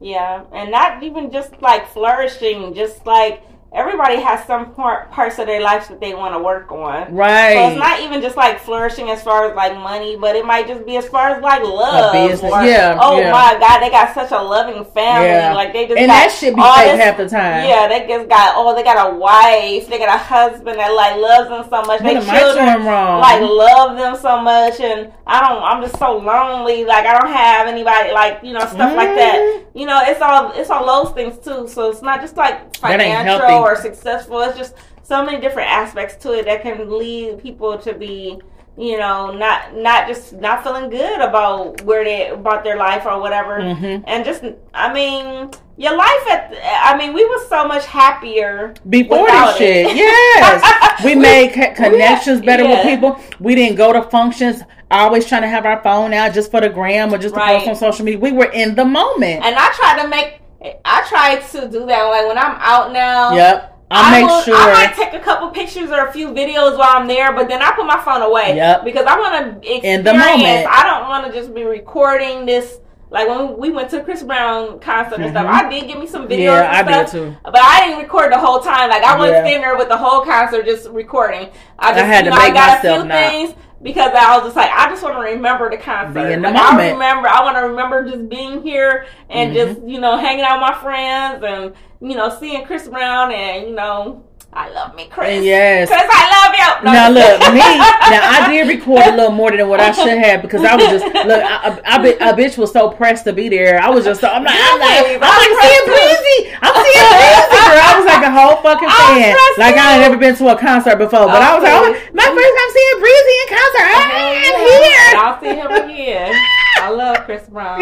[0.01, 5.47] yeah and not even just like flourishing just like everybody has some part, parts of
[5.47, 7.15] their lives that they want to work on.
[7.15, 7.55] Right.
[7.55, 10.67] So it's not even just like flourishing as far as like money, but it might
[10.67, 12.15] just be as far as like love.
[12.43, 12.99] Or, yeah.
[13.01, 13.31] Oh yeah.
[13.31, 15.29] my God, they got such a loving family.
[15.29, 15.55] Yeah.
[15.55, 17.69] Like they just and that should be fake this, half the time.
[17.69, 21.17] Yeah, they just got oh they got a wife, they got a husband that like
[21.17, 22.01] loves them so much.
[22.01, 25.63] What they children like love them so much, and I don't.
[25.63, 26.85] I'm just so lonely.
[26.85, 28.13] Like I don't have anybody.
[28.13, 28.97] Like you know stuff mm.
[28.97, 29.37] like that.
[29.37, 29.79] Mm-hmm.
[29.79, 31.69] You know, it's all it's all those things too.
[31.69, 34.41] So it's not just like financial or successful.
[34.43, 38.39] It's just so many different aspects to it that can lead people to be
[38.79, 43.21] you know not not just not feeling good about where they about their life or
[43.21, 43.59] whatever.
[43.59, 44.05] Mm-hmm.
[44.07, 49.27] and just i mean your life at i mean we were so much happier before
[49.27, 49.97] this shit.
[49.97, 51.05] Yes.
[51.05, 52.77] We, we made connections we, better yeah.
[52.77, 53.21] with people.
[53.41, 54.63] We didn't go to functions.
[54.91, 57.59] Always trying to have our phone out just for the gram or just to right.
[57.59, 58.21] post on social media.
[58.21, 59.45] We were in the moment.
[59.45, 62.03] And i try to make I try to do that.
[62.05, 63.35] Like when I'm out now.
[63.35, 63.75] Yep.
[63.91, 64.55] I, I make will, sure.
[64.55, 67.63] I might take a couple pictures or a few videos while I'm there, but then
[67.63, 68.55] I put my phone away.
[68.57, 68.85] Yep.
[68.85, 69.85] Because I want to experience.
[69.85, 70.67] In the moment.
[70.69, 72.81] I don't want to just be recording this.
[73.11, 75.23] Like when we went to Chris Brown concert mm-hmm.
[75.23, 75.67] and stuff, mm-hmm.
[75.67, 76.61] I did give me some videos.
[76.61, 77.37] Yeah, I stuff, did too.
[77.43, 78.91] But I didn't record the whole time.
[78.91, 79.45] Like I wasn't yeah.
[79.45, 81.49] sitting there with the whole concert just recording.
[81.79, 83.31] I just, I had you know, to make I got a few not.
[83.31, 86.15] things because I was just like, I just want to remember the concert.
[86.15, 86.57] The like.
[86.57, 89.75] I remember, I want to remember just being here and mm-hmm.
[89.75, 93.69] just you know hanging out with my friends and you know seeing Chris Brown and
[93.69, 94.25] you know
[94.59, 95.45] I love me, Chris.
[95.47, 95.87] Yes.
[95.87, 96.71] Chris, I love you.
[96.83, 97.63] No, now look, me.
[98.11, 100.99] Now I did record a little more than what I should have because I was
[100.99, 101.43] just look.
[101.47, 103.79] I, I, I, bitch was so pressed to be there.
[103.79, 104.19] I was just.
[104.25, 106.39] I'm like, I'm like, I'm, like seeing breezy.
[106.59, 107.55] I'm seeing breezy.
[107.55, 107.87] Girl.
[107.87, 109.39] I was like a whole fucking fan.
[109.63, 112.27] Like I had never been to a concert before, but I was like, oh, my
[112.27, 113.87] first time seeing breezy in concert.
[113.95, 115.07] Ah, I'm here.
[115.23, 116.35] I'll see him again.
[116.83, 117.81] I love Chris Brown.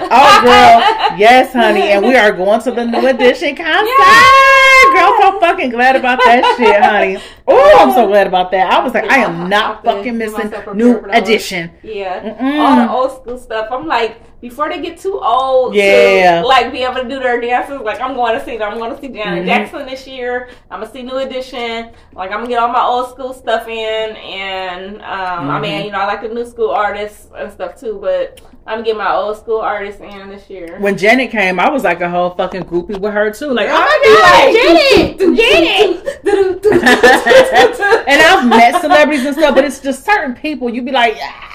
[0.00, 4.73] oh, girl, yes, honey, and we are going to the new edition concert.
[4.92, 7.18] Girl, so fucking glad about that shit, honey.
[7.46, 8.72] Oh, I'm so glad about that.
[8.72, 11.70] I was like, I am not fucking missing new edition.
[11.82, 12.58] Yeah, Mm-mm.
[12.58, 13.68] all the old school stuff.
[13.70, 17.40] I'm like, before they get too old, yeah, to, like be able to do their
[17.40, 17.80] dances.
[17.80, 18.72] Like I'm going to see them.
[18.72, 19.46] I'm going to see Janet mm-hmm.
[19.46, 20.50] Jackson this year.
[20.70, 21.92] I'm gonna see New Edition.
[22.12, 25.50] Like I'm gonna get all my old school stuff in, and um, mm-hmm.
[25.50, 25.86] I mean, mm-hmm.
[25.86, 28.96] you know, I like the new school artists and stuff too, but I'm gonna get
[28.96, 30.78] my old school artist in this year.
[30.80, 33.52] When Janet came, I was like a whole fucking groupie with her too.
[33.52, 36.04] Like, oh my god, Janet, Janet.
[38.08, 40.70] and I've met celebrities and stuff, but it's just certain people.
[40.70, 41.16] You'd be like.
[41.20, 41.54] Ah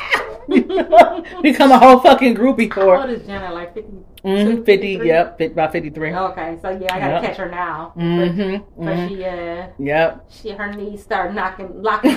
[1.41, 2.95] become a whole fucking groupie for.
[2.97, 3.53] How old is Janet?
[3.53, 3.91] Like 50?
[4.23, 6.13] Mm-hmm, 50, yep, 50, about 53.
[6.13, 7.23] Okay, so yeah, I gotta yep.
[7.23, 7.93] catch her now.
[7.95, 8.83] Mm-hmm.
[8.83, 9.15] But, mm-hmm.
[9.15, 10.25] she, uh, yep.
[10.29, 12.15] She, her knees start knocking, locking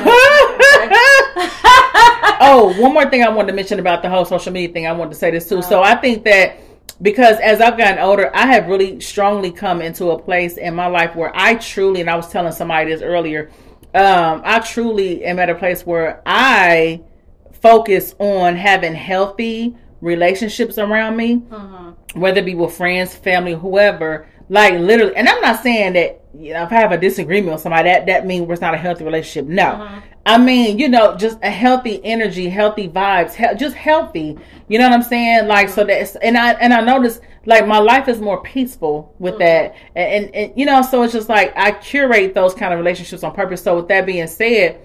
[2.23, 4.87] oh, one more thing I wanted to mention about the whole social media thing.
[4.87, 5.63] I wanted to say this too.
[5.63, 6.59] So I think that
[7.01, 10.87] because as I've gotten older, I have really strongly come into a place in my
[10.87, 13.51] life where I truly, and I was telling somebody this earlier,
[13.95, 17.03] um, I truly am at a place where I
[17.53, 22.21] focus on having healthy relationships around me, mm-hmm.
[22.21, 24.29] whether it be with friends, family, whoever.
[24.53, 27.63] Like literally, and I'm not saying that you know if I have a disagreement with
[27.63, 29.49] somebody that that means it's not a healthy relationship.
[29.49, 29.99] No, mm-hmm.
[30.27, 34.37] I mean you know just a healthy energy, healthy vibes, he- just healthy.
[34.69, 35.49] You know what I'm saying?
[35.49, 35.75] Like mm-hmm.
[35.75, 39.41] so that and I and I notice like my life is more peaceful with mm-hmm.
[39.41, 42.79] that, and, and and you know so it's just like I curate those kind of
[42.79, 43.63] relationships on purpose.
[43.63, 44.79] So with that being said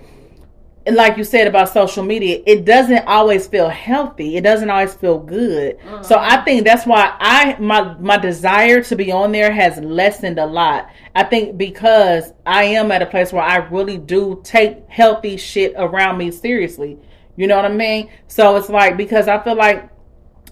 [0.94, 4.38] like you said about social media, it doesn't always feel healthy.
[4.38, 5.80] It doesn't always feel good.
[5.80, 6.04] Mm-hmm.
[6.04, 10.40] So I think that's why I my my desire to be on there has lessened
[10.40, 10.90] a lot.
[11.16, 15.74] I think because I am at a place where I really do take healthy shit
[15.78, 16.98] around me seriously.
[17.36, 18.10] You know what I mean?
[18.28, 19.90] So it's like because I feel like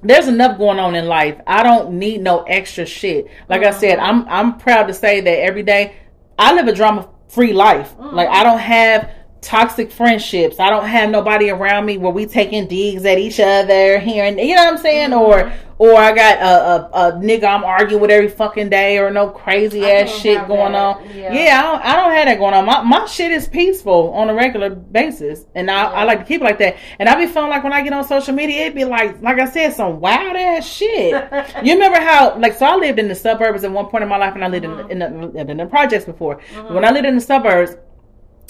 [0.03, 1.39] there's enough going on in life.
[1.47, 3.27] I don't need no extra shit.
[3.47, 3.75] Like mm-hmm.
[3.75, 5.95] I said, I'm I'm proud to say that every day
[6.37, 7.95] I live a drama free life.
[7.97, 8.15] Mm-hmm.
[8.15, 9.11] Like I don't have
[9.45, 10.59] toxic friendships.
[10.59, 14.39] I don't have nobody around me where we taking digs at each other here and
[14.39, 15.19] you know what I'm saying, mm-hmm.
[15.19, 19.11] or or I got a, a, a, nigga I'm arguing with every fucking day, or
[19.11, 20.97] no crazy ass shit going that.
[20.97, 21.09] on.
[21.09, 22.65] Yeah, yeah I, don't, I, don't, have that going on.
[22.65, 25.89] My my shit is peaceful on a regular basis, and I, yeah.
[25.89, 26.77] I like to keep it like that.
[26.97, 29.37] And I be feeling like when I get on social media, it be like like
[29.37, 31.11] I said, some wild ass shit.
[31.63, 34.17] you remember how like so I lived in the suburbs at one point in my
[34.17, 34.91] life, and I lived mm-hmm.
[34.91, 36.37] in, in, the, in the projects before.
[36.37, 36.73] Mm-hmm.
[36.73, 37.75] When I lived in the suburbs,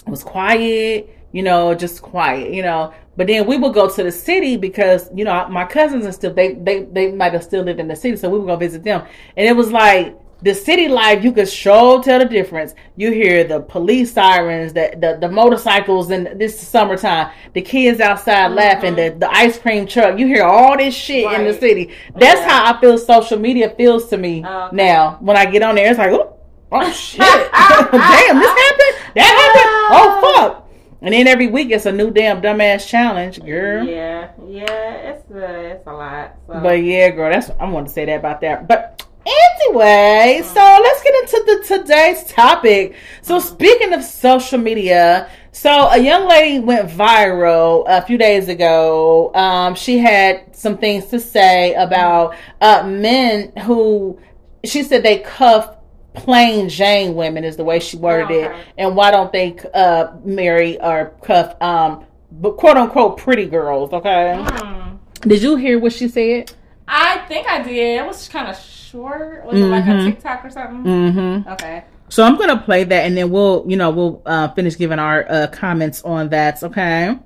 [0.08, 2.94] was quiet you know, just quiet, you know.
[3.18, 6.34] But then we would go to the city because, you know, my cousins and stuff,
[6.34, 8.86] they they they might have still lived in the city, so we would go visit
[8.86, 9.06] them.
[9.36, 12.74] And it was like the city life, you could show tell the difference.
[12.96, 18.46] You hear the police sirens, the the, the motorcycles, and this summertime, the kids outside
[18.46, 18.56] mm-hmm.
[18.56, 20.18] laughing, the, the ice cream truck.
[20.18, 21.42] You hear all this shit right.
[21.42, 21.92] in the city.
[22.16, 22.50] That's yeah.
[22.50, 24.74] how I feel social media feels to me okay.
[24.74, 25.18] now.
[25.20, 26.36] When I get on there, it's like, oh,
[26.72, 30.66] oh shit, damn, this happened, that happened, oh fuck.
[31.02, 33.86] And then every week it's a new damn dumbass challenge, girl.
[33.86, 36.36] Yeah, yeah, it's a, uh, it's a lot.
[36.48, 36.60] So.
[36.62, 38.68] But yeah, girl, that's I want to say that about that.
[38.68, 40.46] But anyway, mm.
[40.46, 42.96] so let's get into the today's topic.
[43.22, 43.42] So mm.
[43.42, 49.34] speaking of social media, so a young lady went viral a few days ago.
[49.36, 54.20] Um, she had some things to say about uh, men who
[54.64, 55.75] she said they cuff
[56.16, 58.60] plain Jane women is the way she worded okay.
[58.60, 63.94] it, and why don't they uh, marry or cuff um, but quote unquote pretty girls?
[63.94, 64.38] Okay.
[64.40, 65.00] Mm.
[65.22, 66.54] Did you hear what she said?
[66.88, 68.02] I think I did.
[68.02, 69.46] It was kind of short.
[69.46, 69.64] Was mm-hmm.
[69.64, 70.06] it like a mm-hmm.
[70.08, 70.84] TikTok or something?
[70.84, 71.50] Mm-hmm.
[71.50, 71.84] Okay.
[72.10, 75.26] So I'm gonna play that, and then we'll, you know, we'll uh, finish giving our
[75.30, 76.62] uh, comments on that.
[76.64, 77.18] Okay.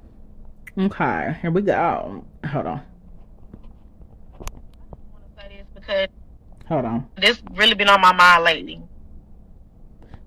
[0.77, 1.37] Okay.
[1.41, 2.23] Here we go.
[2.49, 2.81] Hold on.
[4.33, 6.07] I want to say this because
[6.69, 7.09] Hold on.
[7.17, 8.81] This really been on my mind lately.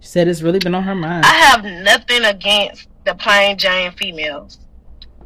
[0.00, 1.24] She said it's really been on her mind.
[1.24, 4.59] I have nothing against the plain Jane females.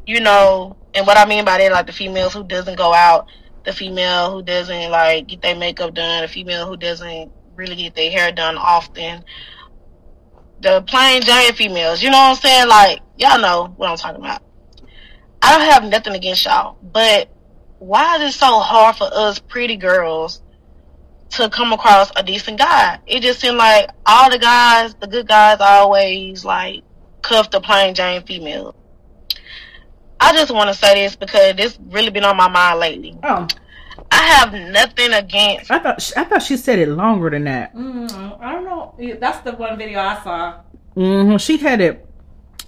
[0.06, 3.28] You know, and what I mean by that, like the females who doesn't go out,
[3.64, 7.94] the female who doesn't like get their makeup done, the female who doesn't really get
[7.94, 9.24] their hair done often.
[10.60, 12.68] The plain Jane females, you know what I'm saying?
[12.68, 14.42] Like, y'all know what I'm talking about.
[15.40, 17.30] I don't have nothing against y'all, but
[17.78, 20.42] why is it so hard for us pretty girls
[21.30, 22.98] to come across a decent guy.
[23.06, 26.82] It just seemed like all the guys, the good guys, always like
[27.22, 28.74] cuff the plain Jane female.
[30.18, 33.18] I just want to say this because this really been on my mind lately.
[33.22, 33.46] Oh.
[34.10, 35.70] I have nothing against.
[35.70, 37.74] I thought I thought she said it longer than that.
[37.74, 38.94] Mm, I don't know.
[39.20, 40.60] That's the one video I saw.
[40.96, 41.36] Mm-hmm.
[41.38, 42.06] She had it.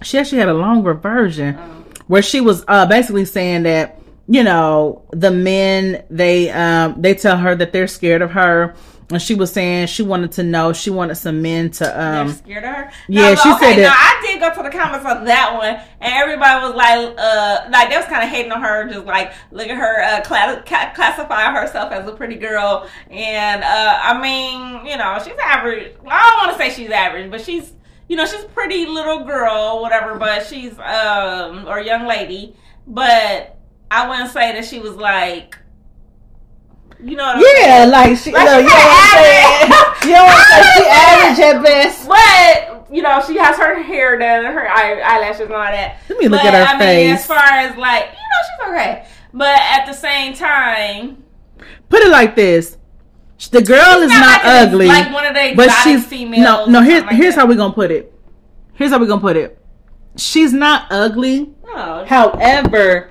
[0.01, 1.85] She actually had a longer version oh.
[2.07, 7.35] where she was uh, basically saying that you know, the men they um they tell
[7.37, 8.75] her that they're scared of her.
[9.11, 10.71] And she was saying she wanted to know.
[10.71, 12.91] She wanted some men to um they're scared of her.
[13.07, 13.81] Yeah, she okay, said that.
[13.81, 17.69] No, I did go to the comments on that one, and everybody was like, uh,
[17.71, 20.61] like they was kind of hating on her, just like look at her uh, class,
[20.93, 25.95] classify herself as a pretty girl, and uh, I mean, you know, she's average.
[26.07, 27.73] I don't want to say she's average, but she's
[28.07, 30.19] you know she's pretty little girl, whatever.
[30.19, 33.58] But she's um or young lady, but
[33.91, 35.57] I wouldn't say that she was like
[37.01, 37.91] you know what I'm yeah, saying?
[37.91, 39.69] like she, like no, you know what I'm saying?
[40.03, 40.73] you know what I'm saying?
[40.75, 42.07] She average at best.
[42.07, 46.01] But, you know, she has her hair done and her eye, eyelashes and all that.
[46.09, 47.05] Let me look but, at her I face.
[47.07, 49.07] Mean, as far as like, you know, she's okay.
[49.33, 51.23] But at the same time.
[51.87, 52.77] Put it like this.
[53.51, 54.87] The girl is not, not like ugly.
[54.87, 56.41] Like one of the but she's female.
[56.41, 57.41] No, no, here, like here's that.
[57.41, 58.13] how we're going to put it.
[58.73, 59.57] Here's how we're going to put it.
[60.17, 61.53] She's not ugly.
[61.63, 62.03] No.
[62.05, 63.09] However,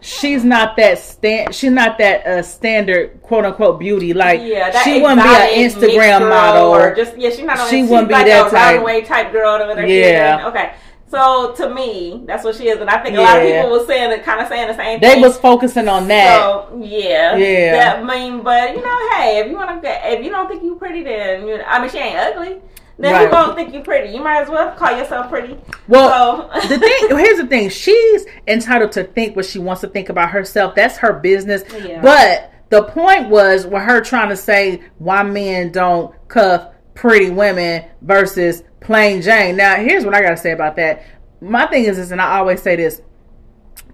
[0.00, 4.12] she's not that stand she's not that uh, standard quote unquote beauty.
[4.12, 6.68] Like yeah, she wouldn't be an instagram model.
[6.68, 8.76] or just yeah she's not only, she wouldn't be like that type.
[8.76, 10.46] runway type girl yeah.
[10.48, 10.74] okay.
[11.08, 12.80] So to me that's what she is.
[12.80, 13.22] And i think yeah.
[13.22, 15.08] a lot of people were saying that kind of saying the same thing.
[15.08, 15.22] they thing.
[15.22, 16.40] was focusing on that.
[16.40, 17.36] so yeah.
[17.36, 17.72] Yeah.
[17.72, 20.76] That mean but you know hey if you want to if you don't think you
[20.76, 22.60] pretty then you know, i mean she ain't ugly
[23.00, 23.24] then right.
[23.24, 24.12] who gonna think you pretty?
[24.12, 25.56] You might as well call yourself pretty.
[25.88, 26.68] Well, so.
[26.68, 30.30] the thing here's the thing: she's entitled to think what she wants to think about
[30.30, 30.74] herself.
[30.74, 31.62] That's her business.
[31.82, 32.02] Yeah.
[32.02, 37.84] But the point was with her trying to say why men don't cuff pretty women
[38.02, 39.56] versus plain Jane.
[39.56, 41.02] Now, here's what I gotta say about that.
[41.40, 43.00] My thing is this, and I always say this: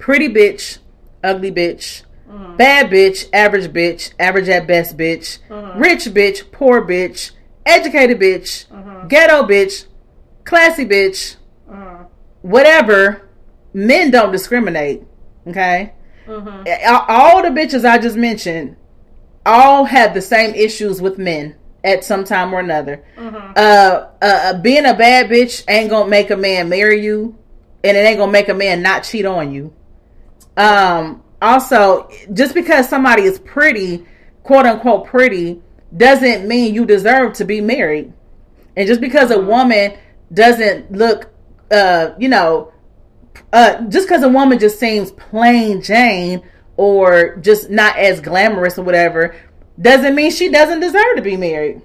[0.00, 0.78] pretty bitch,
[1.22, 2.02] ugly bitch.
[2.28, 2.56] Mm-hmm.
[2.56, 5.78] Bad bitch, average bitch, average at best bitch, mm-hmm.
[5.78, 7.30] rich bitch, poor bitch,
[7.66, 9.04] educated bitch, uh-huh.
[9.08, 9.86] ghetto bitch,
[10.44, 11.36] classy bitch,
[11.70, 12.04] uh-huh.
[12.42, 13.28] whatever.
[13.74, 15.02] Men don't discriminate.
[15.46, 15.92] Okay.
[16.26, 17.04] Uh-huh.
[17.08, 18.76] All the bitches I just mentioned
[19.44, 23.04] all have the same issues with men at some time or another.
[23.16, 23.52] Uh-huh.
[23.56, 27.38] Uh, uh, being a bad bitch ain't gonna make a man marry you,
[27.84, 29.72] and it ain't gonna make a man not cheat on you.
[30.56, 34.04] Um, also just because somebody is pretty,
[34.42, 35.62] quote unquote pretty,
[35.94, 38.12] doesn't mean you deserve to be married.
[38.76, 39.96] And just because a woman
[40.32, 41.32] doesn't look,
[41.70, 42.72] uh, you know,
[43.52, 46.42] uh, just because a woman just seems plain Jane
[46.76, 49.34] or just not as glamorous or whatever,
[49.80, 51.80] doesn't mean she doesn't deserve to be married.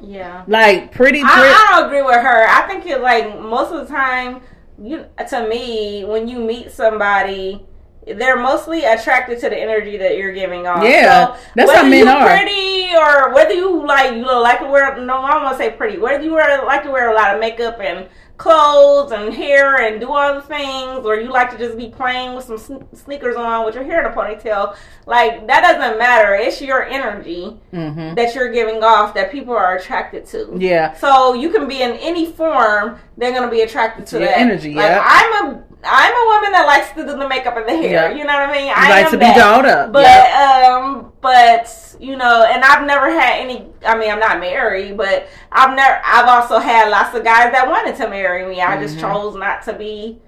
[0.00, 1.20] Yeah, like pretty.
[1.22, 2.46] I, I don't agree with her.
[2.46, 4.42] I think it like most of the time,
[4.82, 7.64] you to me when you meet somebody
[8.06, 10.84] they're mostly attracted to the energy that you're giving off.
[10.84, 12.26] Yeah, so that's how men are.
[12.26, 15.64] Pretty or whether you like you know like to wear no, I don't want to
[15.64, 15.98] say pretty.
[15.98, 20.00] Whether you wear like to wear a lot of makeup and clothes and hair and
[20.00, 23.64] do all the things, or you like to just be playing with some sneakers on
[23.64, 24.76] with your hair in a ponytail,
[25.06, 26.34] like that doesn't matter.
[26.34, 28.14] It's your energy mm-hmm.
[28.14, 30.56] that you're giving off that people are attracted to.
[30.58, 30.94] Yeah.
[30.94, 34.74] So you can be in any form, they're gonna be attracted to that energy.
[34.74, 35.04] Like, yeah.
[35.06, 38.08] I'm a I'm a woman that likes to do the makeup and the hair.
[38.08, 38.16] Yep.
[38.16, 38.72] You know what I mean?
[38.74, 39.92] I like to be dolled up.
[39.92, 40.68] But yep.
[40.68, 43.66] um, but you know, and I've never had any.
[43.84, 46.00] I mean, I'm not married, but I've never.
[46.04, 48.60] I've also had lots of guys that wanted to marry me.
[48.60, 48.82] I mm-hmm.
[48.82, 50.18] just chose not to be,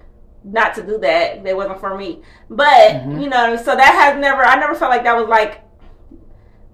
[0.43, 1.43] not to do that.
[1.43, 2.21] That wasn't for me.
[2.49, 3.19] But mm-hmm.
[3.19, 4.43] you know, so that has never.
[4.43, 5.63] I never felt like that was like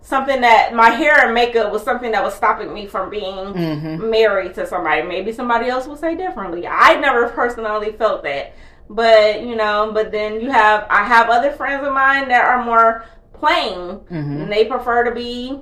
[0.04, 4.10] something that my hair and makeup was something that was stopping me from being mm-hmm.
[4.10, 5.02] married to somebody.
[5.02, 6.68] Maybe somebody else will say differently.
[6.68, 8.54] I never personally felt that.
[8.90, 12.64] But you know, but then you have I have other friends of mine that are
[12.64, 14.42] more plain, mm-hmm.
[14.42, 15.60] and they prefer to be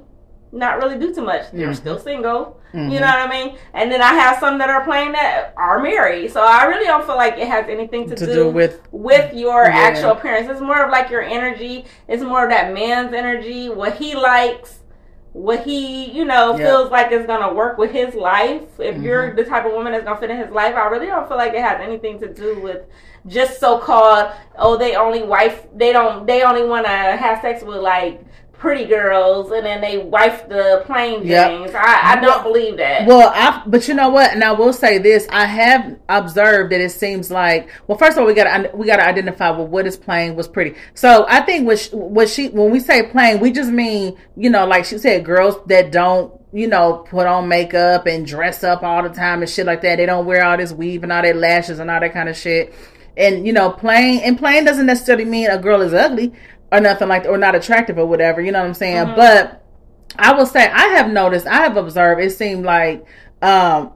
[0.52, 1.52] not really do too much.
[1.52, 1.74] They're mm-hmm.
[1.74, 2.60] still single.
[2.74, 2.92] Mm-hmm.
[2.92, 3.58] You know what I mean?
[3.74, 6.32] And then I have some that are plain that are married.
[6.32, 9.34] So I really don't feel like it has anything to, to do, do, with with
[9.34, 9.72] your yeah.
[9.72, 10.50] actual appearance.
[10.50, 11.86] It's more of like your energy.
[12.08, 14.80] It's more of that man's energy, what he likes,
[15.34, 16.68] what he, you know, yep.
[16.68, 18.64] feels like is gonna work with his life.
[18.80, 19.04] If mm-hmm.
[19.04, 21.38] you're the type of woman that's gonna fit in his life, I really don't feel
[21.38, 22.84] like it has anything to do with
[23.28, 27.64] just so called oh they only wife they don't they only want to have sex
[27.64, 28.24] with like
[28.62, 31.72] pretty girls and then they wife the plain Janes.
[31.72, 31.76] Yep.
[31.76, 33.08] I, I don't believe that.
[33.08, 34.32] Well, I but you know what?
[34.32, 38.22] And I will say this: I have observed that it seems like well, first of
[38.22, 40.78] all, we got to we got to identify well, what is plain, what's pretty.
[40.94, 44.52] So I think what she, what she when we say plain, we just mean you
[44.52, 48.84] know like she said, girls that don't you know, put on makeup and dress up
[48.84, 49.96] all the time and shit like that.
[49.96, 52.36] They don't wear all this weave and all that lashes and all that kind of
[52.36, 52.74] shit
[53.18, 56.34] and you know plain and plain doesn't necessarily mean a girl is ugly
[56.72, 59.06] or nothing like or not attractive or whatever you know what i'm saying?
[59.06, 59.16] Mm-hmm.
[59.16, 59.66] but
[60.18, 63.06] i will say i have noticed i have observed it seemed like
[63.42, 63.92] um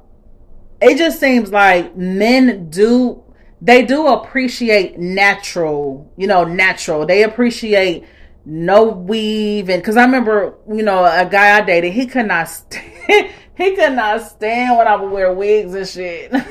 [0.81, 3.23] it just seems like men do
[3.61, 7.05] they do appreciate natural you know natural.
[7.05, 8.03] They appreciate
[8.47, 12.47] no weave and because i remember you know a guy i dated he could not
[12.47, 12.83] st-
[13.57, 16.31] he could not stand when i would wear wigs and shit.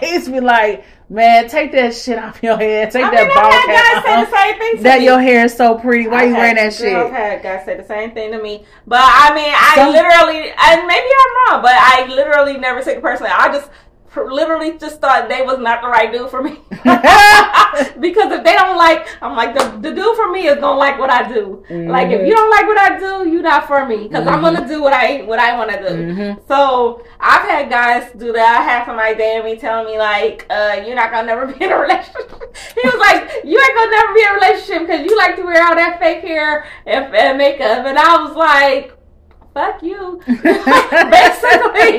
[0.00, 2.90] He used to be like Man, take that shit off your head.
[2.90, 3.66] Take I that mean, ball cap.
[3.66, 5.04] Guys say the same thing that me.
[5.04, 6.08] your hair is so pretty.
[6.08, 6.96] Why I you wearing that shit?
[6.96, 8.64] I've had guys say the same thing to me.
[8.88, 13.02] But I mean, I literally, and maybe I'm wrong, but I literally never take it
[13.02, 13.30] personally.
[13.32, 13.70] I just
[14.16, 16.60] literally just thought they was not the right dude for me.
[18.00, 20.98] because if they don't like, I'm like the, the dude for me is gonna like
[20.98, 21.64] what I do.
[21.68, 21.90] Mm-hmm.
[21.90, 24.34] Like if you don't like what I do, you not for me because mm-hmm.
[24.34, 25.94] I'm gonna do what I what I want to do.
[25.94, 26.40] Mm-hmm.
[26.48, 28.60] So I've had guys do that.
[28.60, 31.72] I had somebody dating me telling me like, uh, "You're not gonna never be in
[31.72, 35.16] a relationship." he was like, "You ain't gonna never be in a relationship because you
[35.16, 38.95] like to wear all that fake hair and, and makeup," and I was like
[39.56, 40.20] fuck you.
[40.26, 40.44] Basically,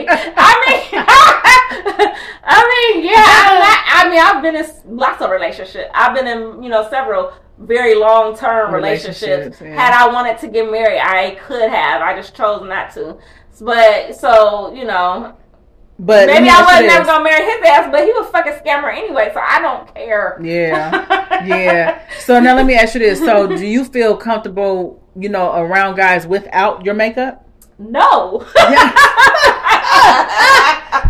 [0.08, 0.84] I mean,
[2.44, 3.14] I mean, yeah.
[3.18, 5.90] I, I, mean, I've been in lots of relationships.
[5.96, 9.24] I've been in, you know, several very long term relationships.
[9.24, 9.76] relationships yeah.
[9.76, 12.04] Had I wanted to get married, I could have.
[12.04, 13.18] I just chose not to.
[13.60, 15.36] But so, you know.
[16.00, 19.32] But maybe I wasn't never gonna marry his ass, but he was fucking scammer anyway,
[19.34, 20.40] so I don't care.
[20.44, 22.08] Yeah, yeah.
[22.20, 25.96] So now let me ask you this: So, do you feel comfortable, you know, around
[25.96, 27.47] guys without your makeup?
[27.80, 28.46] No.
[28.56, 28.92] Yeah.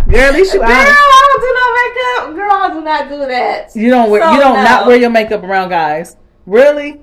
[0.09, 2.35] Girl, at least you Girl, I don't do no makeup.
[2.35, 3.75] Girl, I do not do that.
[3.75, 4.21] You don't wear.
[4.21, 4.63] So, you don't no.
[4.63, 6.15] not wear your makeup around guys.
[6.45, 7.01] Really?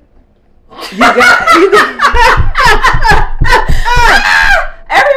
[0.91, 1.53] You got.
[1.55, 1.71] You
[3.41, 3.45] got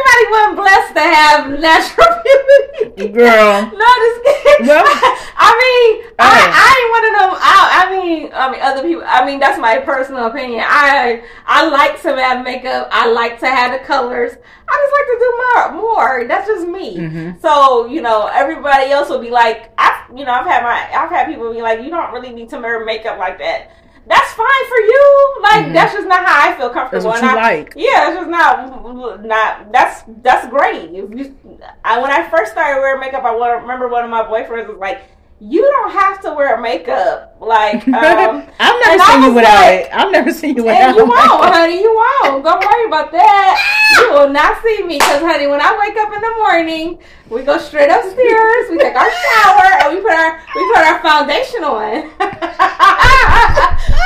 [0.09, 2.07] Everybody wasn't blessed to have natural
[2.95, 3.13] beauty.
[3.13, 3.61] Girl.
[3.71, 4.67] no, just kidding.
[4.67, 4.83] Well,
[5.37, 7.31] I mean, I, I ain't one of them.
[7.41, 9.03] I, I mean, I mean, other people.
[9.05, 10.63] I mean, that's my personal opinion.
[10.67, 12.89] I I like to have makeup.
[12.91, 14.33] I like to have the colors.
[14.71, 15.81] I just like to do more.
[15.81, 16.27] More.
[16.27, 16.97] That's just me.
[16.97, 17.39] Mm-hmm.
[17.41, 21.09] So you know, everybody else will be like, I, you know, I've had my, I've
[21.09, 23.71] had people be like, you don't really need to wear makeup like that
[24.09, 25.35] that's fine for you.
[25.41, 25.73] Like mm-hmm.
[25.73, 27.11] that's just not how I feel comfortable.
[27.11, 27.73] That's what you I, like.
[27.77, 30.89] Yeah, it's just not not that's that's great.
[30.91, 31.37] If you,
[31.85, 35.03] I when I first started wearing makeup, I remember one of my boyfriends was like,
[35.41, 37.37] you don't have to wear makeup.
[37.39, 39.89] Like um, I've never seen you without like, it.
[39.93, 40.89] I've never seen you without.
[40.89, 41.79] And you won't, honey.
[41.79, 42.43] You won't.
[42.43, 43.55] Don't worry about that.
[43.97, 47.43] You will not see me because, honey, when I wake up in the morning, we
[47.43, 48.69] go straight upstairs.
[48.69, 52.03] We take our shower and we put our we put our foundation on.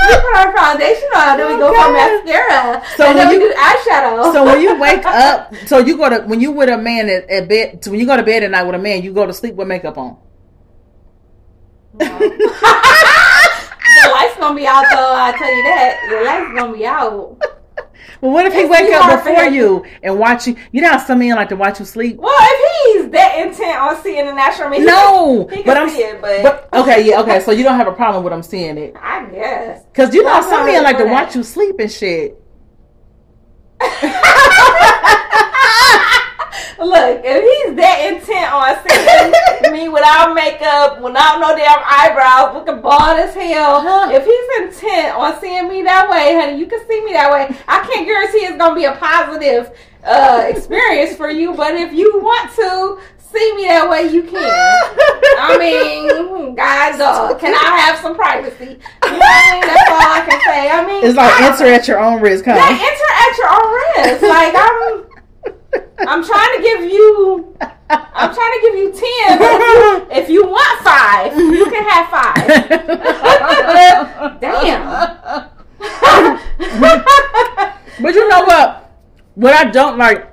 [0.06, 2.84] we put our foundation on, then we go for mascara.
[2.96, 4.32] So and then you, we do eyeshadow.
[4.32, 7.28] So when you wake up, so you go to when you with a man at,
[7.28, 7.84] at bed.
[7.84, 9.56] So when you go to bed at night with a man, you go to sleep
[9.56, 10.18] with makeup on.
[12.00, 12.06] The
[14.12, 15.14] light's gonna be out though.
[15.16, 17.38] I tell you that the light's gonna be out.
[18.22, 20.56] Well, what if he wake up before you and watch you?
[20.72, 22.18] You know how some men like to watch you sleep.
[22.18, 25.78] Well, if he's that intent on seeing the natural, I mean, no, he can, but
[25.78, 26.70] I'm it, but...
[26.72, 26.82] but...
[26.82, 27.42] okay, yeah, okay.
[27.42, 28.96] So you don't have a problem with him seeing it?
[28.96, 32.40] I guess because you know some men like to watch you sleep and shit.
[36.80, 38.83] Look, if he's that intent on seeing
[39.74, 44.10] me without makeup, without no damn eyebrows, looking bald as hell, huh.
[44.14, 47.50] if he's intent on seeing me that way, honey, you can see me that way.
[47.68, 52.22] I can't guarantee it's gonna be a positive uh, experience for you, but if you
[52.22, 54.38] want to see me that way, you can.
[55.42, 58.78] I mean, guys, uh, can I have some privacy?
[58.78, 59.62] You know I mean?
[59.66, 60.70] That's all I can say.
[60.70, 62.54] I mean, it's like enter at your own risk, huh?
[62.54, 63.68] Yeah, enter at your own
[63.98, 64.22] risk.
[64.22, 65.13] Like I'm.
[66.00, 67.56] I'm trying to give you.
[67.90, 69.42] I'm trying to give you ten.
[69.42, 72.48] If you, if you want five, you can have five.
[74.40, 75.50] Damn.
[78.02, 78.92] but you know what?
[79.36, 80.30] What I don't like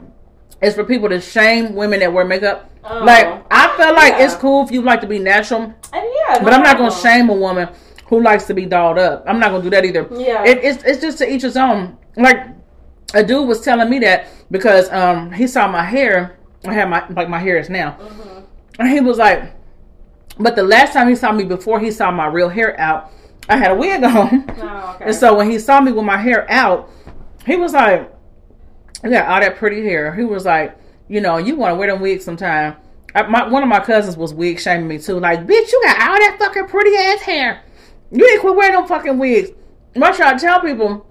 [0.63, 2.71] is for people to shame women that wear makeup.
[2.85, 4.25] Oh, like I feel like yeah.
[4.25, 5.63] it's cool if you like to be natural.
[5.63, 7.69] And yeah, no but I'm not gonna shame a woman
[8.07, 9.25] who likes to be dolled up.
[9.27, 10.09] I'm not gonna do that either.
[10.13, 11.99] Yeah, it, it's it's just to each his own.
[12.17, 12.47] Like
[13.15, 16.39] a dude was telling me that because um he saw my hair.
[16.67, 18.45] I had my like my hair is now, mm-hmm.
[18.79, 19.55] and he was like,
[20.39, 23.11] but the last time he saw me before he saw my real hair out,
[23.49, 24.45] I had a wig on.
[24.59, 25.07] Oh, okay.
[25.07, 26.91] And so when he saw me with my hair out,
[27.47, 28.13] he was like,
[29.05, 32.01] "Yeah, all that pretty hair." He was like, "You know, you want to wear them
[32.01, 32.77] wigs sometime."
[33.15, 35.19] I, my, one of my cousins was wig shaming me too.
[35.19, 37.63] Like, bitch, you got all that fucking pretty ass hair.
[38.13, 39.51] You ain't quit wearing them fucking wigs.
[39.95, 41.10] Trying to tell people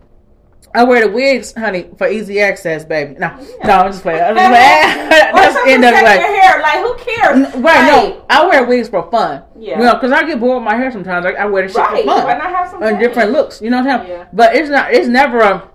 [0.73, 3.15] I wear the wigs, honey, for easy access, baby.
[3.15, 3.67] No, yeah.
[3.67, 4.21] no, I'm just playing.
[4.21, 5.09] I'm just playing.
[5.35, 6.61] That's end up like your hair.
[6.61, 7.55] Like who cares?
[7.55, 7.63] Right?
[7.63, 9.43] Like, no, I wear wigs for fun.
[9.57, 9.79] Yeah.
[9.79, 11.25] You know, because I get bored with my hair sometimes.
[11.25, 12.03] I, I wear the shit right.
[12.03, 12.23] for fun.
[12.25, 13.61] Why not have some and different looks?
[13.61, 14.19] You know what I'm saying?
[14.19, 14.27] Yeah.
[14.31, 14.93] But it's not.
[14.93, 15.69] It's never a.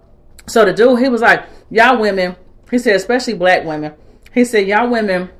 [0.46, 2.36] So the dude, he was like, y'all women.
[2.70, 3.94] He said, especially black women.
[4.32, 5.30] He said, y'all women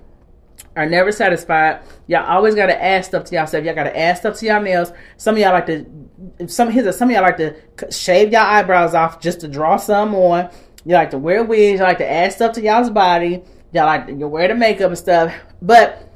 [0.77, 1.81] are never satisfied.
[2.07, 3.65] Y'all always got to add stuff to yourself.
[3.65, 4.93] Y'all got to add stuff to y'all nails.
[5.17, 7.55] Some of y'all like to, some his, some of y'all like to
[7.91, 10.51] shave y'all eyebrows off just to draw some on.
[10.85, 11.79] You like to wear wigs.
[11.79, 13.43] You like to add stuff to y'all's body.
[13.73, 15.35] Y'all like to wear the makeup and stuff.
[15.63, 16.09] But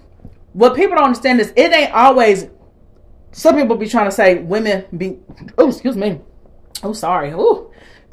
[0.53, 2.49] what people don't understand is it ain't always.
[3.33, 5.19] Some people be trying to say women be.
[5.57, 6.21] Oh, excuse me.
[6.83, 7.33] Oh, sorry.
[7.35, 7.68] Oh,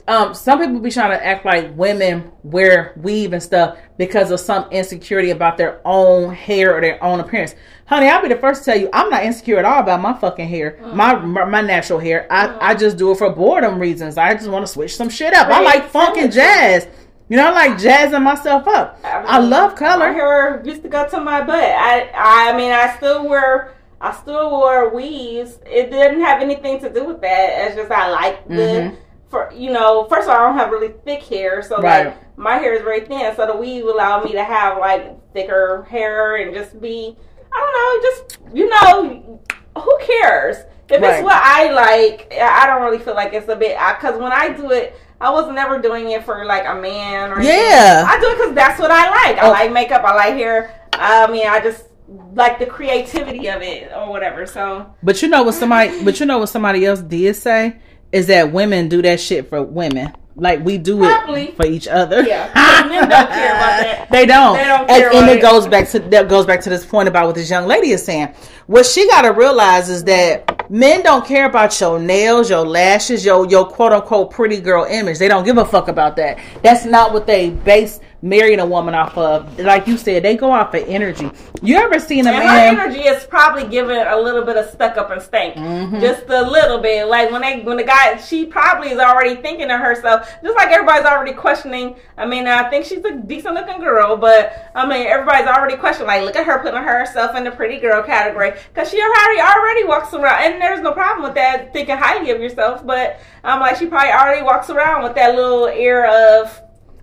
[0.07, 4.39] um, some people be trying to act like women wear weave and stuff because of
[4.39, 7.55] some insecurity about their own hair or their own appearance.
[7.87, 10.13] Honey, I'll be the first to tell you, I'm not insecure at all about my
[10.13, 10.93] fucking hair, mm.
[10.93, 12.27] my, my, my natural hair.
[12.29, 12.57] I mm.
[12.61, 14.17] I just do it for boredom reasons.
[14.17, 15.47] I just want to switch some shit up.
[15.47, 16.87] I like funk and jazz.
[17.27, 18.99] You know, I like jazzing myself up.
[19.03, 20.11] I, I love color.
[20.11, 21.63] My hair used to go to my butt.
[21.63, 23.73] I I mean, I still wear.
[23.99, 25.57] I still wore weaves.
[25.65, 27.65] It didn't have anything to do with that.
[27.65, 29.04] It's just I like the mm-hmm
[29.35, 32.07] for you know, first of all, I don't have really thick hair, so right.
[32.07, 35.85] like my hair is very thin, so the weave allowed me to have like thicker
[35.89, 37.17] hair and just be,
[37.51, 39.41] I don't know, just you know,
[39.77, 40.57] who cares
[40.87, 41.15] if right.
[41.15, 42.33] it's what I like?
[42.33, 44.95] I don't really feel like it's a bit because when I do it.
[45.21, 48.03] I was never doing it for like a man or yeah.
[48.03, 48.05] Anything.
[48.05, 49.37] I do it because that's what I like.
[49.37, 49.49] I oh.
[49.49, 50.03] like makeup.
[50.03, 50.87] I like hair.
[50.91, 51.85] I mean, I just
[52.33, 54.45] like the creativity of it or whatever.
[54.45, 57.77] So, but you know what somebody, but you know what somebody else did say
[58.15, 60.13] is that women do that shit for women.
[60.37, 61.49] Like we do Probably.
[61.49, 62.21] it for each other.
[62.23, 62.49] Yeah,
[62.89, 64.07] men don't care about that.
[64.11, 64.55] They don't.
[64.57, 65.09] They don't care.
[65.09, 67.35] And, and it, it goes back to that goes back to this point about what
[67.35, 68.33] this young lady is saying.
[68.67, 73.23] What she got to realize is that men don't care about your nails, your lashes,
[73.23, 75.19] your your quote unquote pretty girl image.
[75.19, 76.39] They don't give a fuck about that.
[76.63, 79.59] That's not what they base marrying a woman off of.
[79.59, 81.29] Like you said, they go off of energy.
[81.61, 82.75] You ever seen a and man?
[82.75, 85.99] Her energy is probably giving a little bit of stuck up and stank, mm-hmm.
[85.99, 87.07] just a little bit.
[87.07, 90.69] Like when they when the guy, she probably is already thinking to herself, just like
[90.69, 91.95] everybody's already questioning.
[92.17, 96.07] I mean, I think she's a decent looking girl, but I mean, everybody's already questioning.
[96.07, 99.83] Like, look at her putting herself in the pretty girl category because she already already
[99.83, 102.85] walks around, and there's no problem with that, thinking highly of yourself.
[102.85, 106.61] But I'm um, like, she probably already walks around with that little air of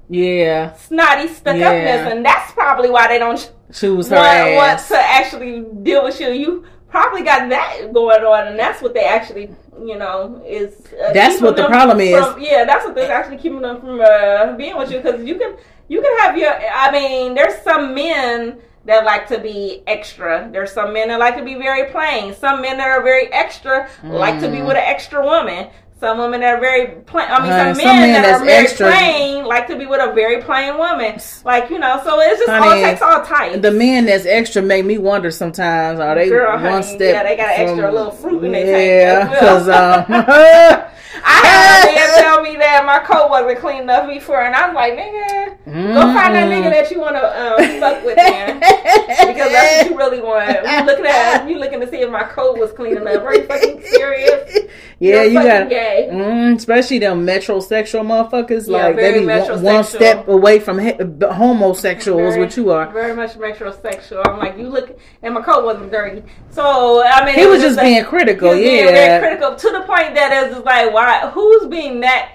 [0.09, 2.09] yeah, snotty stuck upness, yeah.
[2.09, 6.29] and that's probably why they don't choose her want, want to actually deal with you.
[6.29, 9.49] You probably got that going on, and that's what they actually,
[9.81, 10.75] you know, is.
[10.93, 12.25] Uh, that's what the problem is.
[12.39, 15.57] Yeah, that's what they're actually keeping them from uh, being with you because you can
[15.89, 16.53] you can have your.
[16.53, 20.49] I mean, there's some men that like to be extra.
[20.53, 22.35] There's some men that like to be very plain.
[22.35, 24.11] Some men that are very extra mm.
[24.11, 24.67] like to be mm.
[24.67, 25.71] with an extra woman.
[26.03, 27.29] Some women that are very plain.
[27.31, 28.91] I mean, some, some men, that are very extra.
[28.91, 31.21] plain like to be with a very plain woman.
[31.45, 33.63] Like you know, so it's just honey, all takes all types.
[33.63, 36.01] The men that's extra make me wonder sometimes.
[36.01, 37.15] Are they Girl, one honey, step?
[37.15, 39.31] Yeah, they got an extra little fruit in their yeah, tank.
[39.31, 40.83] Yeah, because.
[40.83, 40.89] Um,
[41.25, 44.75] I had a man tell me that my coat wasn't clean enough before, and I'm
[44.75, 45.95] like, nigga, mm-hmm.
[45.95, 49.91] go find that nigga that you want to um, fuck with, man, because that's what
[49.91, 50.51] you really want.
[50.51, 53.23] You looking at you looking to see if my coat was clean enough.
[53.23, 54.59] Are you fucking serious?
[55.03, 55.69] Yeah, You're you got
[56.11, 58.69] Mm, especially them metrosexual motherfuckers.
[58.69, 62.91] Yeah, like they be one, one step away from he- homosexuals, very, which you are.
[62.91, 64.27] Very much metrosexual.
[64.27, 67.63] I'm like, you look, and my coat wasn't dirty, so I mean, he was, was
[67.63, 68.55] just like, being critical.
[68.55, 71.31] yeah, being very critical to the point that it's like, why?
[71.31, 72.33] who's being that?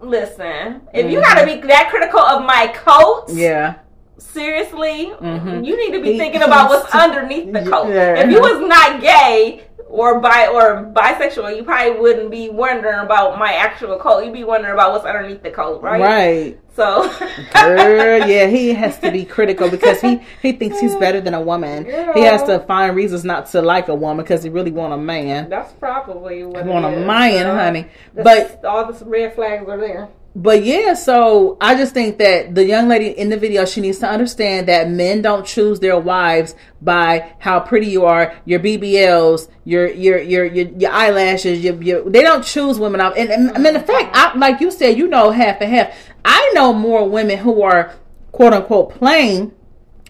[0.00, 1.10] Listen, if mm-hmm.
[1.10, 3.76] you gotta be that critical of my coat, yeah.
[4.18, 5.62] Seriously, mm-hmm.
[5.62, 7.88] you need to be thinking about what's underneath the coat.
[7.88, 8.20] Yeah.
[8.20, 13.38] If you was not gay, or bi or bisexual, you probably wouldn't be wondering about
[13.38, 14.24] my actual coat.
[14.24, 16.00] You'd be wondering about what's underneath the coat, right?
[16.00, 16.60] Right.
[16.74, 17.08] So,
[17.54, 21.40] Girl, yeah, he has to be critical because he he thinks he's better than a
[21.40, 21.84] woman.
[21.84, 22.12] Girl.
[22.14, 24.98] He has to find reasons not to like a woman because he really want a
[24.98, 25.48] man.
[25.48, 26.66] That's probably what.
[26.66, 27.86] Want a man, honey.
[28.14, 32.62] But all the red flags are there but yeah, so I just think that the
[32.62, 36.54] young lady in the video, she needs to understand that men don't choose their wives
[36.82, 42.10] by how pretty you are, your BBLs, your your your your, your eyelashes, your, your
[42.10, 43.14] they don't choose women off.
[43.16, 45.96] And, and, and in fact, I, like you said, you know half and half.
[46.22, 47.94] I know more women who are
[48.30, 49.54] quote unquote plain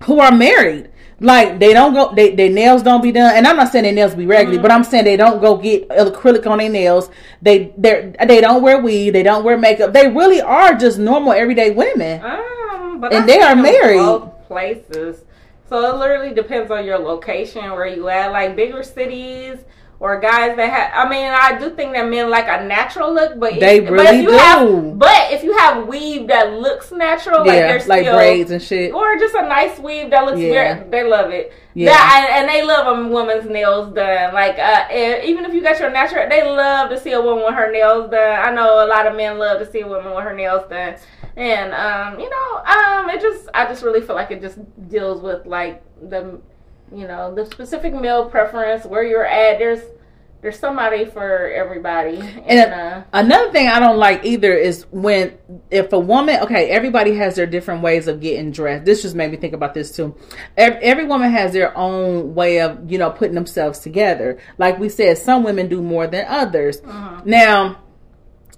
[0.06, 0.90] who are married
[1.20, 3.92] like they don't go, they their nails don't be done, and I'm not saying their
[3.92, 4.62] nails be regular, mm-hmm.
[4.62, 7.08] but I'm saying they don't go get acrylic on their nails.
[7.40, 9.92] They they they don't wear weed, they don't wear makeup.
[9.94, 13.98] They really are just normal everyday women, um, and they are married.
[13.98, 15.24] Both places,
[15.68, 18.30] so it literally depends on your location where you at.
[18.32, 19.60] Like bigger cities,
[19.98, 21.06] or guys that have.
[21.06, 24.04] I mean, I do think that men like a natural look, but they if, really
[24.04, 24.36] but if you do.
[24.36, 28.92] Have, but if you have weave that looks natural, yeah, like, like braids and shit,
[28.92, 30.50] or just a nice weave that looks yeah.
[30.50, 31.52] very, they love it.
[31.74, 34.32] Yeah, that, and they love a woman's nails done.
[34.32, 37.54] Like, uh, even if you got your natural, they love to see a woman with
[37.54, 38.40] her nails done.
[38.40, 40.96] I know a lot of men love to see a woman with her nails done.
[41.36, 45.20] And um, you know, um, it just I just really feel like it just deals
[45.20, 46.40] with like the
[46.94, 49.80] you know the specific male preference where you're at there's
[50.42, 52.18] there's somebody for everybody.
[52.18, 55.36] And, and uh, another thing i don't like either is when
[55.70, 58.84] if a woman okay everybody has their different ways of getting dressed.
[58.84, 60.14] This just made me think about this too.
[60.56, 64.38] Every, every woman has their own way of you know putting themselves together.
[64.58, 66.80] Like we said some women do more than others.
[66.84, 67.22] Uh-huh.
[67.24, 67.82] now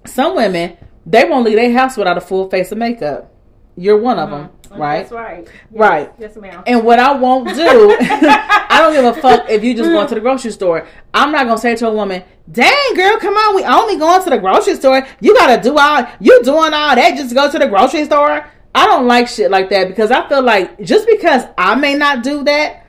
[0.05, 3.33] some women they won't leave their house without a full face of makeup.
[3.75, 4.58] You're one of them, mm-hmm.
[4.71, 4.99] Right?
[4.99, 5.45] That's right.
[5.45, 5.53] Yes.
[5.71, 6.13] Right.
[6.19, 6.63] Yes, ma'am.
[6.67, 10.07] And what I won't do, I don't give a fuck if you just go mm.
[10.09, 10.87] to the grocery store.
[11.13, 14.29] I'm not gonna say to a woman, "Dang, girl, come on, we only going to
[14.29, 15.05] the grocery store.
[15.21, 18.45] You gotta do all you doing all that just to go to the grocery store."
[18.75, 22.23] I don't like shit like that because I feel like just because I may not
[22.23, 22.85] do that,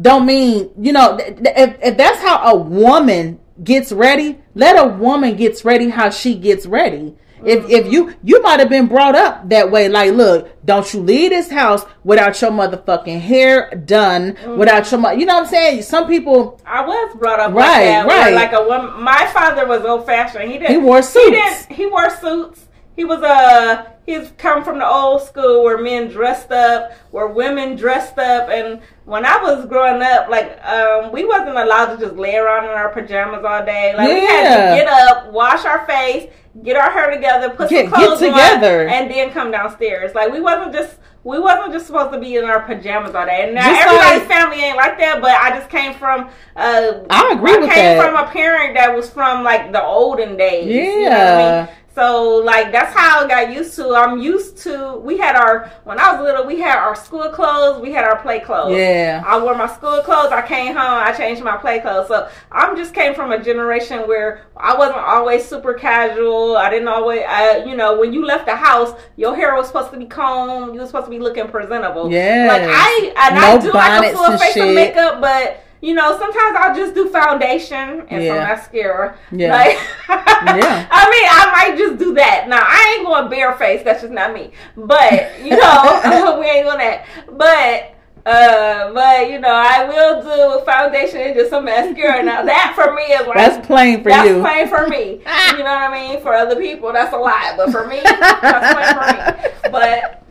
[0.00, 5.36] don't mean you know if, if that's how a woman gets ready, let a woman
[5.36, 7.16] gets ready how she gets ready.
[7.44, 11.00] If if you you might have been brought up that way, like, look, don't you
[11.00, 14.58] leave this house without your motherfucking hair done, mm-hmm.
[14.58, 15.82] without your, you know what I'm saying?
[15.82, 16.60] Some people.
[16.66, 18.34] I was brought up right, like that, right.
[18.34, 19.02] Like a woman.
[19.02, 20.50] My father was old fashioned.
[20.50, 20.70] He didn't.
[20.70, 21.24] He wore suits.
[21.24, 22.67] He, didn't, he wore suits.
[22.98, 23.28] He was a.
[23.28, 28.48] Uh, he's come from the old school where men dressed up, where women dressed up,
[28.48, 32.64] and when I was growing up, like um, we wasn't allowed to just lay around
[32.64, 33.94] in our pajamas all day.
[33.96, 34.14] Like yeah.
[34.14, 36.28] we had to get up, wash our face,
[36.64, 40.12] get our hair together, put get, some clothes together, on, and then come downstairs.
[40.12, 43.44] Like we wasn't just we wasn't just supposed to be in our pajamas all day.
[43.44, 46.30] And now just everybody's like, family ain't like that, but I just came from.
[46.56, 48.02] Uh, I agree I with came that.
[48.02, 50.66] from a parent that was from like the olden days.
[50.66, 50.82] Yeah.
[50.82, 51.77] You know I mean?
[51.98, 53.92] So like that's how I got used to.
[53.92, 54.98] I'm used to.
[54.98, 58.22] We had our when I was little, we had our school clothes, we had our
[58.22, 58.76] play clothes.
[58.76, 59.20] Yeah.
[59.26, 60.30] I wore my school clothes.
[60.30, 62.06] I came home, I changed my play clothes.
[62.06, 66.56] So I'm just came from a generation where I wasn't always super casual.
[66.56, 69.90] I didn't always, I, you know, when you left the house, your hair was supposed
[69.90, 70.74] to be combed.
[70.74, 72.12] You were supposed to be looking presentable.
[72.12, 72.46] Yeah.
[72.46, 74.68] Like I and no I do like a full face shit.
[74.68, 78.34] of makeup, but you know, sometimes I'll just do foundation and yeah.
[78.34, 79.18] some mascara.
[79.30, 79.52] Yeah.
[79.52, 79.76] Like,
[80.08, 80.88] yeah.
[80.90, 82.48] I mean, I might just do that.
[82.48, 83.82] Now, I ain't going bare face.
[83.84, 84.52] That's just not me.
[84.76, 87.06] But, you know, we ain't doing that.
[87.32, 87.94] But,
[88.26, 92.22] Uh, but you know, I will do foundation and just some mascara.
[92.22, 94.42] Now that for me is like that's plain for that's you.
[94.42, 95.22] That's plain for me.
[95.56, 96.20] you know what I mean?
[96.20, 99.70] For other people, that's a lot, but for me, that's plain for me.
[99.72, 100.27] But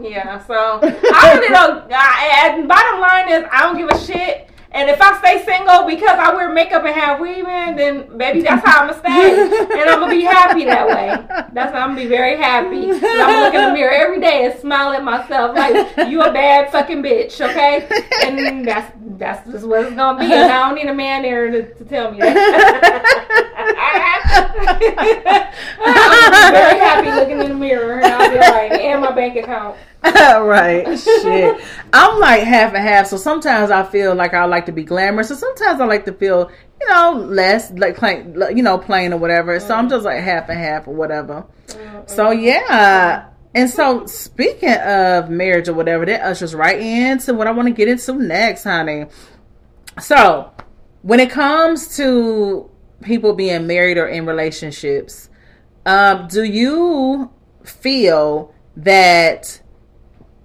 [0.00, 1.90] yeah, so I really don't.
[1.92, 5.84] I, and bottom line is, I don't give a shit and if I stay single
[5.84, 9.32] because I wear makeup and have weaving, then maybe that's how I'm gonna stay,
[9.62, 11.26] and I'm gonna be happy that way.
[11.52, 12.88] That's how I'm gonna be very happy.
[12.88, 16.32] I'm gonna look in the mirror every day and smile at myself like you a
[16.32, 17.88] bad fucking bitch, okay?
[18.24, 20.32] And that's that's just what it's gonna be.
[20.32, 23.46] And I don't need a man there to, to tell me that.
[25.82, 29.76] I'm very happy looking in the mirror, and I'll be like, and my bank account.
[30.02, 30.98] right.
[30.98, 31.62] Shit.
[31.92, 33.06] I'm like half and half.
[33.06, 36.12] So sometimes I feel like I like to be glamorous, So sometimes I like to
[36.12, 36.50] feel,
[36.80, 39.58] you know, less like plain, you know, plain or whatever.
[39.58, 39.66] Mm.
[39.66, 41.44] So I'm just like half and half or whatever.
[41.66, 42.00] Mm-hmm.
[42.06, 43.28] So yeah.
[43.54, 47.74] And so speaking of marriage or whatever, that ushers right into what I want to
[47.74, 49.06] get into next, honey.
[50.00, 50.50] So
[51.02, 52.70] when it comes to
[53.02, 55.28] people being married or in relationships,
[55.86, 57.30] um, do you
[57.64, 59.60] feel that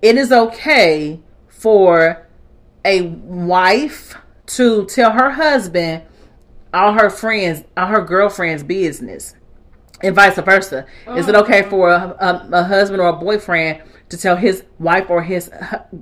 [0.02, 2.28] it is okay for
[2.84, 6.04] a wife to tell her husband
[6.74, 9.34] all her friends, all her girlfriend's business,
[10.02, 10.86] and vice versa.
[11.16, 15.10] Is it okay for a, a, a, husband or a boyfriend to tell his wife
[15.10, 15.50] or his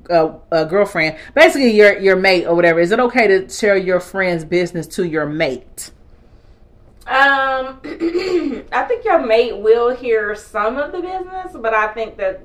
[0.10, 2.80] uh, girlfriend, basically your your mate or whatever?
[2.80, 5.92] Is it okay to share your friend's business to your mate?
[7.06, 7.82] Um,
[8.72, 12.42] I think your mate will hear some of the business, but I think that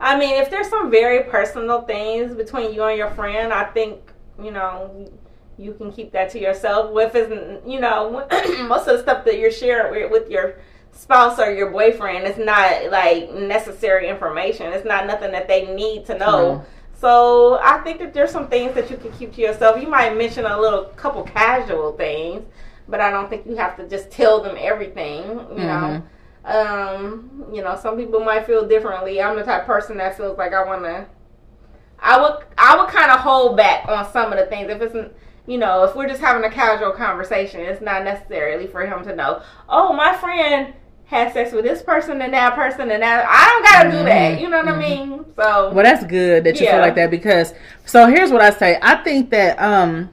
[0.00, 4.12] I mean, if there's some very personal things between you and your friend, I think
[4.42, 5.10] you know
[5.56, 6.92] you can keep that to yourself.
[6.92, 7.30] With is
[7.66, 8.26] you know
[8.68, 10.56] most of the stuff that you're sharing with your
[10.92, 14.72] spouse or your boyfriend is not like necessary information.
[14.72, 16.26] It's not nothing that they need to know.
[16.26, 16.64] Mm-hmm.
[17.00, 19.80] So I think that there's some things that you can keep to yourself.
[19.80, 22.42] You might mention a little couple casual things,
[22.88, 25.22] but I don't think you have to just tell them everything.
[25.22, 25.56] You mm-hmm.
[25.58, 26.02] know.
[26.44, 29.20] Um, you know, some people might feel differently.
[29.20, 31.06] I'm the type person that feels like I want to.
[31.98, 35.14] I would I would kind of hold back on some of the things if it's
[35.46, 37.60] you know if we're just having a casual conversation.
[37.60, 39.42] It's not necessarily for him to know.
[39.68, 40.74] Oh, my friend
[41.06, 43.26] had sex with this person and that person and that.
[43.26, 43.98] I don't gotta mm-hmm.
[43.98, 44.32] do that.
[44.32, 44.42] Mm-hmm.
[44.42, 44.80] You know what mm-hmm.
[44.80, 45.24] I mean?
[45.36, 46.72] So well, that's good that you yeah.
[46.72, 47.54] feel like that because
[47.86, 48.78] so here's what I say.
[48.82, 50.10] I think that um,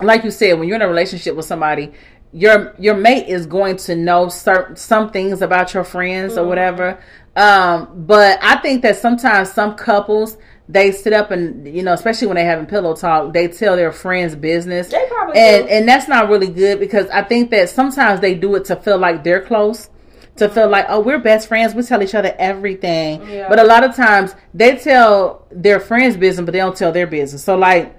[0.00, 1.92] like you said, when you're in a relationship with somebody,
[2.32, 6.42] your your mate is going to know certain some things about your friends mm-hmm.
[6.42, 7.00] or whatever.
[7.36, 10.36] Um, but I think that sometimes some couples
[10.68, 13.92] they sit up and you know, especially when they having pillow talk, they tell their
[13.92, 15.72] friends business, and do.
[15.72, 18.98] and that's not really good because I think that sometimes they do it to feel
[18.98, 19.90] like they're close
[20.36, 21.74] to feel like, oh, we're best friends.
[21.74, 23.28] We tell each other everything.
[23.28, 23.48] Yeah.
[23.48, 27.06] But a lot of times they tell their friends' business, but they don't tell their
[27.06, 27.44] business.
[27.44, 27.96] So, like,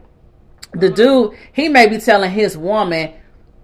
[0.75, 3.13] the dude, he may be telling his woman,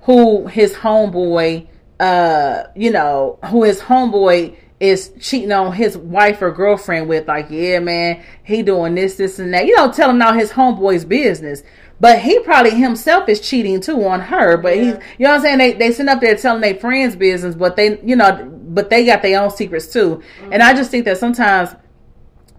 [0.02, 1.68] who his homeboy,
[2.00, 7.48] uh, you know, who his homeboy is cheating on his wife or girlfriend with, like,
[7.52, 9.68] yeah, man, he doing this, this, and that.
[9.68, 11.62] You know, telling all his homeboy's business.
[12.00, 14.58] But he probably himself is cheating too on her.
[14.58, 14.84] But yeah.
[14.84, 15.58] he's, you know what I'm saying?
[15.60, 19.06] They they sit up there telling their friends' business, but they, you know, but they
[19.06, 20.16] got their own secrets too.
[20.16, 20.54] Mm-hmm.
[20.54, 21.76] And I just think that sometimes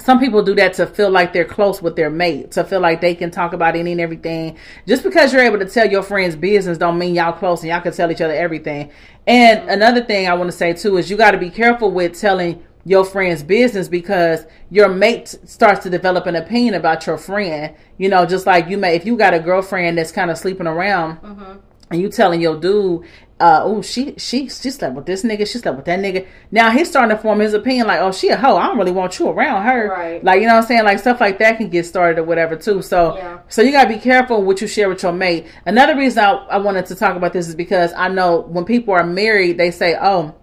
[0.02, 3.00] some people do that to feel like they're close with their mate, to feel like
[3.00, 4.58] they can talk about any and everything.
[4.86, 7.80] Just because you're able to tell your friends business don't mean y'all close and y'all
[7.80, 8.90] can tell each other everything.
[9.28, 9.68] And mm-hmm.
[9.68, 12.64] another thing I want to say too is you got to be careful with telling
[12.84, 17.72] your friend's business because your mate starts to develop an opinion about your friend.
[17.96, 20.66] You know, just like you may, if you got a girlfriend that's kind of sleeping
[20.66, 21.18] around.
[21.18, 21.58] Mm-hmm
[21.92, 23.04] and you telling your dude
[23.42, 26.28] uh, oh, she she she slept with this nigga, she slept with that nigga.
[26.52, 28.56] Now he's starting to form his opinion, like, oh, she a hoe.
[28.56, 29.88] I don't really want you around her.
[29.88, 30.22] Right.
[30.22, 30.84] Like, you know what I'm saying?
[30.84, 32.82] Like stuff like that can get started or whatever too.
[32.82, 33.40] So yeah.
[33.48, 35.48] so you gotta be careful what you share with your mate.
[35.66, 38.94] Another reason I, I wanted to talk about this is because I know when people
[38.94, 40.36] are married, they say, Oh,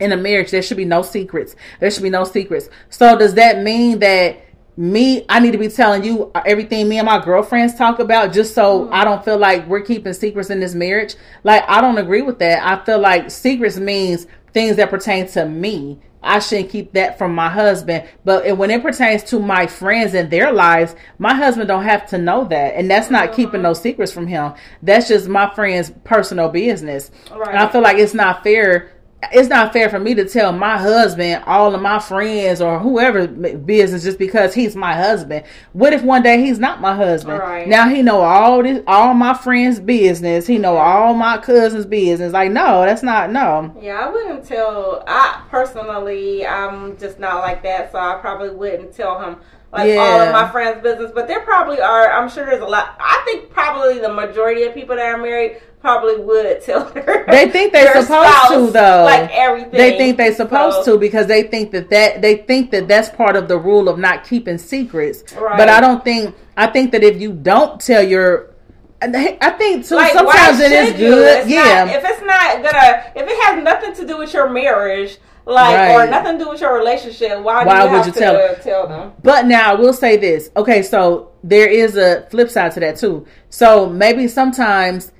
[0.00, 1.54] in a marriage there should be no secrets.
[1.78, 2.68] There should be no secrets.
[2.90, 4.43] So does that mean that
[4.76, 8.54] me i need to be telling you everything me and my girlfriends talk about just
[8.54, 8.94] so mm-hmm.
[8.94, 11.14] i don't feel like we're keeping secrets in this marriage.
[11.42, 12.66] Like i don't agree with that.
[12.66, 15.98] I feel like secrets means things that pertain to me.
[16.22, 18.08] I shouldn't keep that from my husband.
[18.24, 22.18] But when it pertains to my friends and their lives my husband don't have to
[22.18, 22.74] know that.
[22.74, 23.36] And that's not mm-hmm.
[23.36, 24.54] keeping no secrets from him.
[24.82, 27.10] That's just my friend's personal business.
[27.30, 27.48] Right.
[27.48, 28.90] and i feel like it's not fair
[29.32, 33.26] it's not fair for me to tell my husband all of my friends or whoever
[33.26, 35.44] business just because he's my husband.
[35.72, 37.38] What if one day he's not my husband?
[37.38, 37.68] Right.
[37.68, 40.46] Now he know all this, all my friends' business.
[40.46, 42.32] He know all my cousins' business.
[42.32, 43.74] Like, no, that's not no.
[43.80, 45.02] Yeah, I wouldn't tell.
[45.06, 49.36] I personally, I'm just not like that, so I probably wouldn't tell him
[49.74, 49.96] like yeah.
[49.96, 51.10] all of my friends' business.
[51.14, 52.10] But there probably are.
[52.12, 52.96] I'm sure there's a lot.
[53.00, 57.26] I think probably the majority of people that are married probably would tell her.
[57.26, 59.04] They think they're supposed spouse, to though.
[59.04, 59.72] Like everything.
[59.72, 60.94] They think they're supposed so.
[60.94, 63.98] to because they think that that they think that that's part of the rule of
[63.98, 65.32] not keeping secrets.
[65.34, 65.58] Right.
[65.58, 66.34] But I don't think.
[66.56, 68.54] I think that if you don't tell your
[69.02, 69.96] I think too.
[69.96, 71.48] Like, sometimes it is good.
[71.48, 71.84] yeah.
[71.84, 75.76] Not, if it's not gonna, if it has nothing to do with your marriage, like
[75.76, 75.92] right.
[75.92, 77.40] or nothing to do with your relationship.
[77.40, 77.64] Why?
[77.64, 78.56] Why you would you tell them?
[78.62, 79.12] tell them?
[79.22, 80.50] But now I will say this.
[80.56, 83.26] Okay, so there is a flip side to that too.
[83.50, 85.12] So maybe sometimes,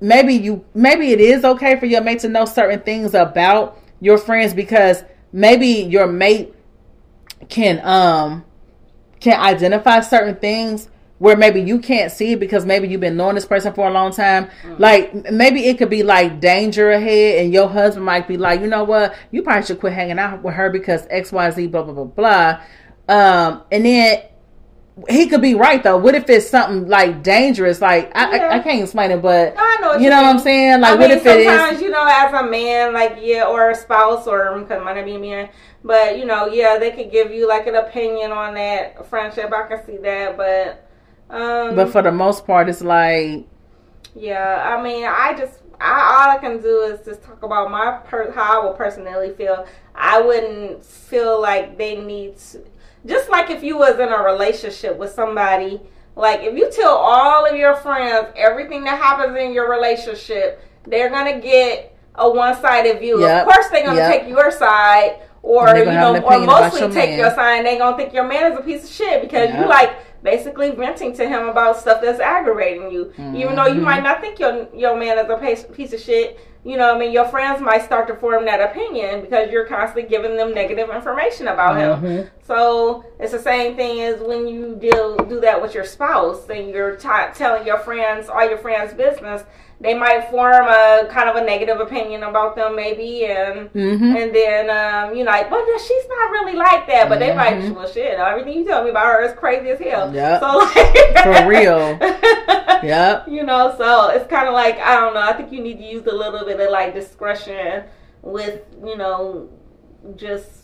[0.00, 4.18] maybe you, maybe it is okay for your mate to know certain things about your
[4.18, 5.02] friends because
[5.32, 6.54] maybe your mate
[7.48, 8.44] can um
[9.20, 13.36] can identify certain things where maybe you can't see it because maybe you've been knowing
[13.36, 14.46] this person for a long time.
[14.46, 14.82] Mm-hmm.
[14.82, 18.66] Like maybe it could be like danger ahead, and your husband might be like, you
[18.66, 21.82] know what, you probably should quit hanging out with her because X, Y, Z, blah
[21.82, 22.60] blah blah blah.
[23.06, 24.22] Um, and then
[25.08, 25.96] he could be right though.
[25.96, 27.80] What if it's something like dangerous?
[27.80, 28.48] Like I, yeah.
[28.48, 30.80] I, I, can't explain it, but I know you, you know what I'm saying.
[30.80, 31.80] Like I what mean, if it is?
[31.80, 35.16] You know, as a man, like yeah, or a spouse, or because might not be
[35.16, 35.48] a man,
[35.82, 39.52] but you know, yeah, they could give you like an opinion on that friendship.
[39.52, 40.83] I can see that, but
[41.34, 43.46] um, but for the most part, it's like.
[44.14, 47.98] Yeah, I mean, I just I, all I can do is just talk about my
[48.04, 49.66] per, how I would personally feel.
[49.94, 52.64] I wouldn't feel like they need to,
[53.06, 55.80] just like if you was in a relationship with somebody.
[56.16, 61.10] Like if you tell all of your friends everything that happens in your relationship, they're
[61.10, 63.20] gonna get a one sided view.
[63.20, 63.46] Yep.
[63.46, 64.20] Of course, they're gonna yep.
[64.20, 67.18] take your side, or you know, or mostly take man.
[67.18, 67.58] your side.
[67.58, 69.60] And they gonna think your man is a piece of shit because yep.
[69.60, 73.12] you like basically venting to him about stuff that's aggravating you.
[73.16, 73.36] Mm-hmm.
[73.36, 76.78] Even though you might not think your your man is a piece of shit, you
[76.78, 80.36] know, I mean, your friends might start to form that opinion because you're constantly giving
[80.36, 82.06] them negative information about mm-hmm.
[82.06, 82.30] him.
[82.42, 86.70] So it's the same thing as when you deal do that with your spouse and
[86.70, 89.44] you're t- telling your friends all your friends' business
[89.80, 94.16] they might form a kind of a negative opinion about them maybe and mm-hmm.
[94.16, 97.28] and then um, you know like well she's not really like that but mm-hmm.
[97.28, 97.74] they might mm-hmm.
[97.74, 100.40] well shit everything you tell me about her is crazy as hell yep.
[100.40, 101.98] so like for real
[102.82, 105.78] yep you know so it's kind of like I don't know I think you need
[105.78, 107.84] to use a little bit of like discretion
[108.22, 109.48] with you know
[110.16, 110.63] just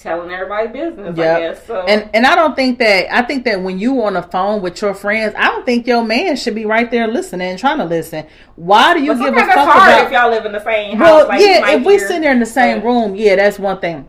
[0.00, 1.16] telling everybody business.
[1.16, 1.36] Yep.
[1.36, 1.66] I guess.
[1.66, 1.80] So.
[1.82, 4.80] And and I don't think that I think that when you on the phone with
[4.80, 7.84] your friends, I don't think your man should be right there listening and trying to
[7.84, 8.26] listen.
[8.56, 10.06] Why do you give a fuck about?
[10.06, 12.40] If y'all live in the same house, well, like yeah, if we sit there in
[12.40, 14.08] the same room, yeah, that's one thing.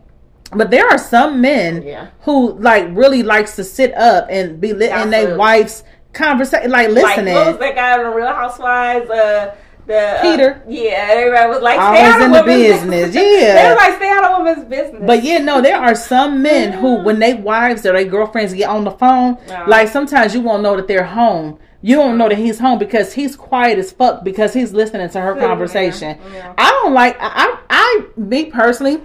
[0.54, 2.10] But there are some men yeah.
[2.22, 5.84] who like really likes to sit up and be lit in their wife's
[6.14, 7.36] conversation, like listening.
[7.36, 9.10] Like, that guy on the Real Housewives?
[9.10, 9.56] Uh,
[9.92, 10.64] the uh, Peter.
[10.68, 13.16] yeah, everybody was like, stay out in the business.
[13.22, 15.04] Yeah, they were like, stay out of women's business.
[15.06, 18.70] But yeah, no, there are some men who, when they wives or their girlfriends get
[18.70, 19.66] on the phone, uh-huh.
[19.68, 21.60] like sometimes you won't know that they're home.
[21.82, 25.20] You don't know that he's home because he's quiet as fuck because he's listening to
[25.20, 26.18] her conversation.
[26.32, 26.54] Yeah.
[26.58, 27.18] I don't like.
[27.20, 29.02] I, I, me personally,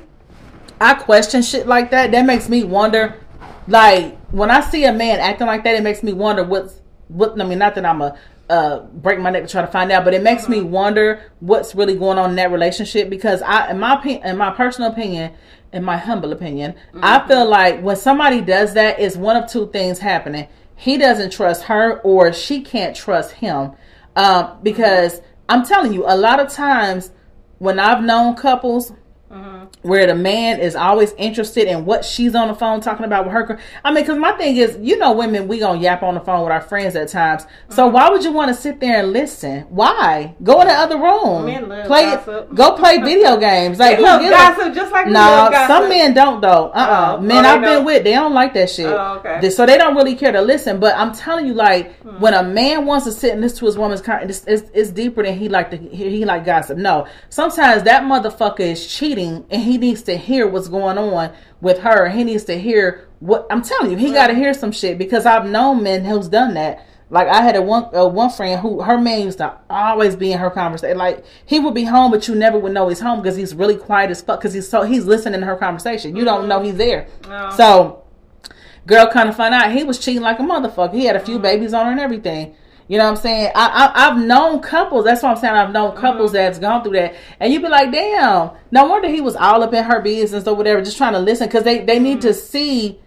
[0.81, 2.11] I question shit like that.
[2.11, 3.19] That makes me wonder.
[3.67, 7.41] Like when I see a man acting like that, it makes me wonder what's what.
[7.41, 8.19] I mean, not that I'm a
[8.49, 10.05] uh, break my neck to try to find out.
[10.05, 10.53] But it makes mm-hmm.
[10.53, 14.37] me wonder what's really going on in that relationship because I, in my opinion, in
[14.37, 15.33] my personal opinion,
[15.73, 17.01] in my humble opinion, mm-hmm.
[17.03, 20.49] I feel like when somebody does that, it's one of two things happening.
[20.77, 23.73] He doesn't trust her, or she can't trust him.
[24.15, 27.11] Um, because I'm telling you, a lot of times
[27.59, 28.93] when I've known couples
[29.31, 29.89] Mm-hmm.
[29.89, 33.33] Where the man is always interested in what she's on the phone talking about with
[33.33, 33.59] her.
[33.85, 36.43] I mean, because my thing is, you know, women, we gonna yap on the phone
[36.43, 37.43] with our friends at times.
[37.43, 37.75] Mm-hmm.
[37.75, 39.63] So why would you want to sit there and listen?
[39.63, 40.35] Why?
[40.43, 41.45] Go in the other room.
[41.87, 42.05] play.
[42.05, 42.55] Gossip.
[42.55, 43.79] Go play video games.
[43.79, 45.51] Like love gossip, just like no.
[45.67, 46.71] some men don't though.
[46.71, 46.87] Uh.
[46.87, 47.17] Uh-uh.
[47.17, 47.79] Oh, men oh, I've don't.
[47.79, 48.87] been with, they don't like that shit.
[48.87, 49.51] Oh, okay.
[49.51, 50.79] So they don't really care to listen.
[50.79, 52.21] But I'm telling you, like, hmm.
[52.21, 55.23] when a man wants to sit and listen to his woman's, it's, it's, it's deeper
[55.23, 56.79] than he like to he like gossip.
[56.79, 61.79] No, sometimes that motherfucker is cheating and he needs to hear what's going on with
[61.79, 62.09] her.
[62.09, 63.97] He needs to hear what I'm telling you.
[63.97, 66.87] He got to hear some shit because I've known men who's done that.
[67.09, 70.33] Like I had a one a one friend who her man used to always be
[70.33, 70.99] in her conversation.
[70.99, 73.77] Like he would be home, but you never would know he's home because he's really
[73.77, 74.41] quiet as fuck.
[74.41, 76.17] Because he's so he's listening to her conversation.
[76.17, 76.67] You don't know mm-hmm.
[76.67, 77.07] he's there.
[77.29, 77.57] Oh.
[77.57, 78.05] So,
[78.87, 80.95] girl, kind of find out he was cheating like a motherfucker.
[80.95, 81.43] He had a few mm-hmm.
[81.43, 82.57] babies on her and everything.
[82.89, 83.53] You know what I'm saying?
[83.55, 85.05] I, I have known couples.
[85.05, 85.55] That's what I'm saying.
[85.55, 86.37] I've known couples mm-hmm.
[86.37, 89.75] that's gone through that, and you'd be like, "Damn, no wonder he was all up
[89.75, 92.29] in her business or whatever, just trying to listen because they they need mm-hmm.
[92.29, 93.01] to see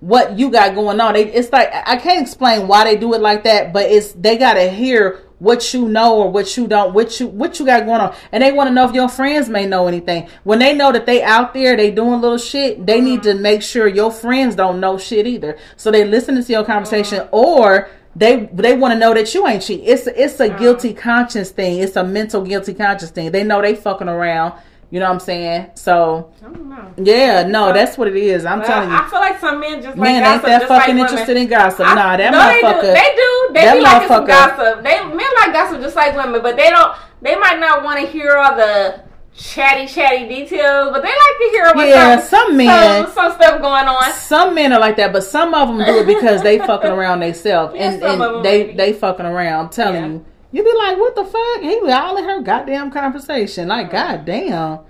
[0.00, 1.14] what you got going on.
[1.14, 4.36] They, it's like I can't explain why they do it like that, but it's they
[4.38, 8.00] gotta hear what you know or what you don't, what you what you got going
[8.00, 10.28] on, and they want to know if your friends may know anything.
[10.44, 12.86] When they know that they out there, they doing little shit.
[12.86, 15.58] They need to make sure your friends don't know shit either.
[15.76, 19.62] So they listen to your conversation, or they they want to know that you ain't
[19.62, 19.82] cheat.
[19.84, 20.58] It's it's a mm-hmm.
[20.58, 21.80] guilty conscience thing.
[21.80, 23.30] It's a mental guilty conscience thing.
[23.30, 24.54] They know they fucking around.
[24.90, 25.70] You know what I'm saying?
[25.74, 26.32] So
[26.96, 28.44] yeah, no, that's what it is.
[28.46, 28.96] I'm well, telling you.
[28.96, 31.86] I feel like some men just man like ain't that fucking like interested in gossip.
[31.86, 32.94] I, nah, that no, motherfucker.
[32.94, 33.52] They do.
[33.52, 33.72] They, do.
[33.72, 34.84] they be like gossip.
[34.84, 36.96] They men like gossip just like women, but they don't.
[37.20, 39.02] They might not want to hear all the
[39.36, 43.32] chatty, chatty details, but they like to hear about yeah, some, some men, some, some,
[43.32, 44.12] stuff going on.
[44.14, 47.20] Some men are like that, but some of them do it because they fucking around
[47.20, 49.66] themselves yeah, and, and they they fucking around.
[49.66, 50.08] I'm telling yeah.
[50.08, 51.62] you, you be like, what the fuck?
[51.62, 54.16] He be all in her goddamn conversation, like uh-huh.
[54.16, 54.80] goddamn.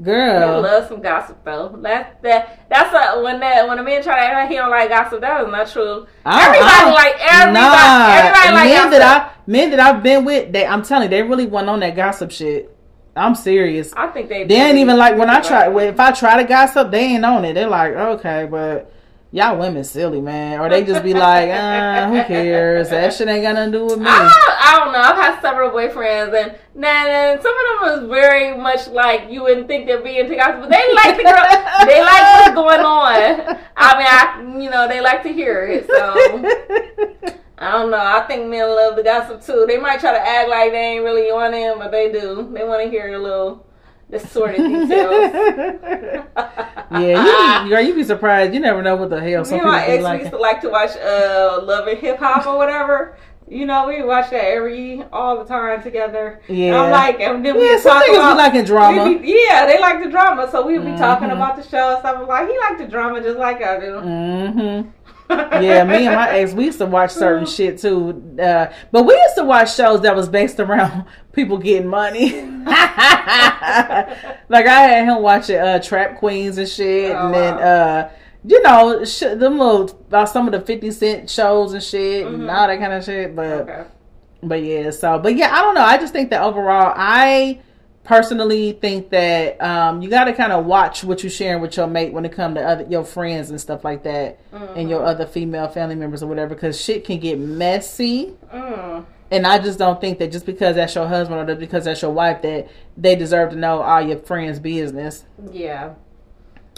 [0.00, 1.76] Girl, I love some gossip though.
[1.82, 4.70] That that that's a, when that when a man try to act like he don't
[4.70, 5.20] like gossip.
[5.20, 6.06] That is not true.
[6.24, 7.66] I, everybody I, like everybody.
[7.66, 8.14] Nah.
[8.14, 8.98] Everybody like men gossip.
[9.00, 10.52] that I men that I've been with.
[10.52, 12.77] They, I'm telling you, they really went on that gossip shit.
[13.18, 13.92] I'm serious.
[13.96, 14.44] I think they.
[14.44, 15.68] They ain't even like when I try.
[15.84, 17.54] If I try to gossip, they ain't on it.
[17.54, 18.92] They're like, okay, but
[19.30, 20.60] y'all women silly, man.
[20.60, 22.90] Or they just be like, uh, who cares?
[22.90, 24.06] That shit ain't got nothing to do with me.
[24.08, 25.00] I, I don't know.
[25.00, 29.66] I've had several boyfriends, and nah, some of them was very much like you wouldn't
[29.66, 31.44] think they're being gossip, but they like the girl.
[31.86, 33.58] they like what's going on.
[33.76, 35.86] I mean, I you know they like to hear it.
[35.86, 37.98] So I don't know.
[37.98, 39.64] I think men love the gossip too.
[39.66, 42.48] They might try to act like they ain't really on him, but they do.
[42.52, 43.66] They want to hear a little
[44.10, 45.32] the sort of details.
[46.90, 48.54] yeah, you, girl, you be surprised.
[48.54, 50.20] You never know what the hell some you know, my ex like.
[50.20, 53.16] used to like to watch uh, Love and Hip Hop or whatever.
[53.50, 56.40] You know, we watch that every all the time together.
[56.48, 59.18] Yeah, and I'm like, and then we yeah, some niggas about, be liking drama.
[59.18, 61.00] Be, yeah, they like the drama, so we would be mm-hmm.
[61.00, 62.28] talking about the show and stuff.
[62.28, 63.92] Like he liked the drama just like I do.
[63.92, 64.90] Mm-hmm
[65.30, 68.36] yeah, me and my ex, we used to watch certain shit too.
[68.40, 72.42] Uh, but we used to watch shows that was based around people getting money.
[72.64, 72.66] like
[74.66, 78.10] I had him watching uh, Trap Queens and shit, oh, and then uh,
[78.44, 82.34] you know sh- them little about some of the Fifty Cent shows and shit mm-hmm.
[82.42, 83.36] and all that kind of shit.
[83.36, 83.84] But okay.
[84.42, 85.84] but yeah, so but yeah, I don't know.
[85.84, 87.60] I just think that overall, I
[88.08, 91.86] personally think that um, you got to kind of watch what you're sharing with your
[91.86, 94.78] mate when it comes to other your friends and stuff like that, mm-hmm.
[94.78, 98.34] and your other female family members or whatever, because shit can get messy.
[98.50, 99.04] Mm.
[99.30, 102.00] And I just don't think that just because that's your husband or just because that's
[102.00, 105.26] your wife that they deserve to know all your friends' business.
[105.52, 105.92] Yeah.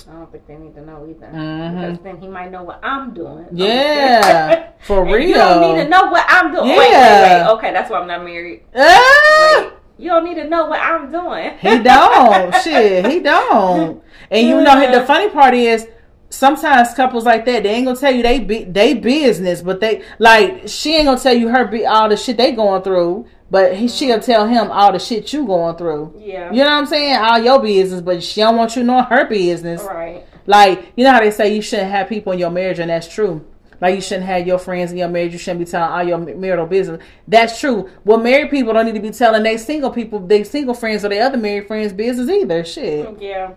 [0.08, 1.26] I don't think they need to know either.
[1.26, 1.80] Mm-hmm.
[1.80, 3.46] Because then he might know what I'm doing.
[3.52, 4.70] Yeah.
[4.80, 5.20] for real.
[5.20, 6.70] You don't need to know what I'm doing.
[6.70, 6.76] Yeah.
[6.76, 7.52] Wait, wait, wait.
[7.52, 8.64] Okay, that's why I'm not married.
[8.74, 9.74] Ah!
[10.00, 11.58] You don't need to know what I'm doing.
[11.58, 12.54] he don't.
[12.62, 14.02] Shit, he don't.
[14.30, 15.86] And you know, the funny part is
[16.30, 20.02] sometimes couples like that they ain't gonna tell you they be they business, but they
[20.18, 23.26] like she ain't gonna tell you her be all the shit they going through.
[23.50, 24.24] But he, she'll mm-hmm.
[24.24, 26.14] tell him all the shit you going through.
[26.18, 26.52] Yeah.
[26.52, 27.16] You know what I'm saying?
[27.16, 29.82] All your business, but she don't want you knowing her business.
[29.82, 30.24] Right.
[30.46, 33.08] Like, you know how they say you shouldn't have people in your marriage, and that's
[33.08, 33.44] true.
[33.80, 35.32] Like you shouldn't have your friends in your marriage.
[35.32, 37.02] You shouldn't be telling all your marital business.
[37.26, 37.90] That's true.
[38.04, 41.08] Well, married people don't need to be telling they single people, they single friends or
[41.08, 42.64] their other married friends business either.
[42.64, 43.20] Shit.
[43.20, 43.54] Yeah.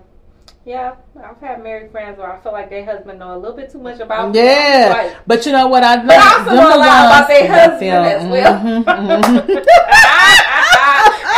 [0.65, 3.69] Yeah, I've had married friends where I feel like their husband know a little bit
[3.69, 4.33] too much about.
[4.33, 5.97] Yeah, like, but you know what I?
[5.97, 8.59] But I also know a lot about their husband as well.
[8.59, 9.57] Mm-hmm, mm-hmm.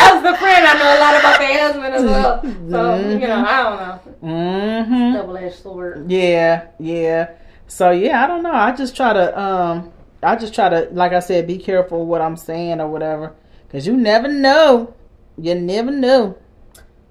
[0.05, 2.41] as the friend, I know a lot about their husband as well.
[2.43, 3.19] So mm-hmm.
[3.19, 4.29] you know, I don't know.
[4.29, 5.13] Mm-hmm.
[5.15, 6.11] Double edged sword.
[6.11, 7.31] Yeah, yeah.
[7.67, 8.53] So yeah, I don't know.
[8.53, 9.91] I just try to um
[10.21, 13.35] I just try to like I said, be careful what I'm saying or whatever.
[13.69, 14.93] Cause you never know.
[15.37, 16.37] You never know.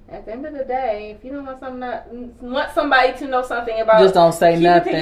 [0.08, 1.80] At the end of the day, if you don't want some
[2.40, 4.92] want somebody to know something about, just don't say nothing.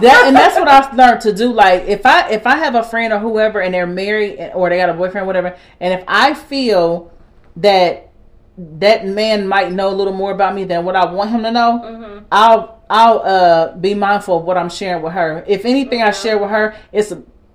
[0.00, 1.52] that and that's what I've learned to do.
[1.52, 4.78] Like if I if I have a friend or whoever and they're married or they
[4.78, 7.12] got a boyfriend, whatever, and if I feel
[7.56, 8.10] that
[8.56, 11.50] that man might know a little more about me than what I want him to
[11.50, 12.24] know, mm-hmm.
[12.32, 15.44] I'll I'll uh, be mindful of what I'm sharing with her.
[15.46, 16.02] If anything.
[16.02, 17.12] I share with her, it's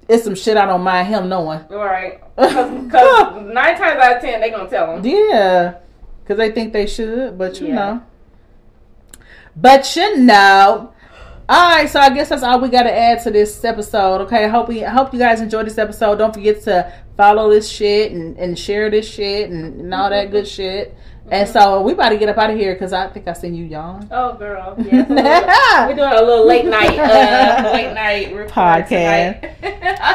[0.07, 1.65] it's some shit I don't mind him knowing.
[1.69, 2.21] Right.
[2.35, 5.05] Because nine times out of ten, they gonna tell him.
[5.05, 5.75] Yeah.
[6.23, 7.75] Because they think they should, but you yeah.
[7.75, 8.03] know.
[9.55, 10.93] But you know.
[11.49, 14.21] All right, so I guess that's all we got to add to this episode.
[14.21, 16.17] Okay, I hope we hope you guys enjoyed this episode.
[16.17, 20.29] Don't forget to follow this shit and, and share this shit and, and all that
[20.29, 20.95] good shit.
[21.31, 23.53] And so we about to get up out of here because I think I seen
[23.53, 24.07] you yawn.
[24.11, 25.07] Oh, girl, yeah,
[25.87, 29.45] we're doing a little late night, uh, late night podcast.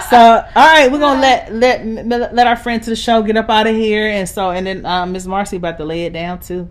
[0.11, 3.49] so, all right, we're gonna let let let our friend to the show get up
[3.49, 6.41] out of here, and so and then um, Miss Marcie about to lay it down
[6.41, 6.69] too.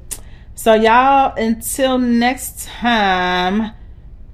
[0.55, 3.71] So, y'all, until next time,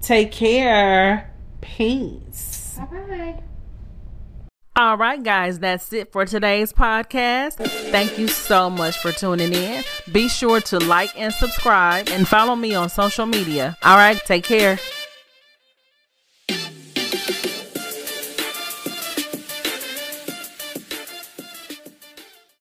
[0.01, 1.31] take care.
[1.61, 2.77] Peace.
[2.77, 3.43] Bye bye.
[4.79, 7.55] All right, guys, that's it for today's podcast.
[7.91, 9.83] Thank you so much for tuning in.
[10.13, 13.75] Be sure to like and subscribe and follow me on social media.
[13.83, 14.79] All right, take care.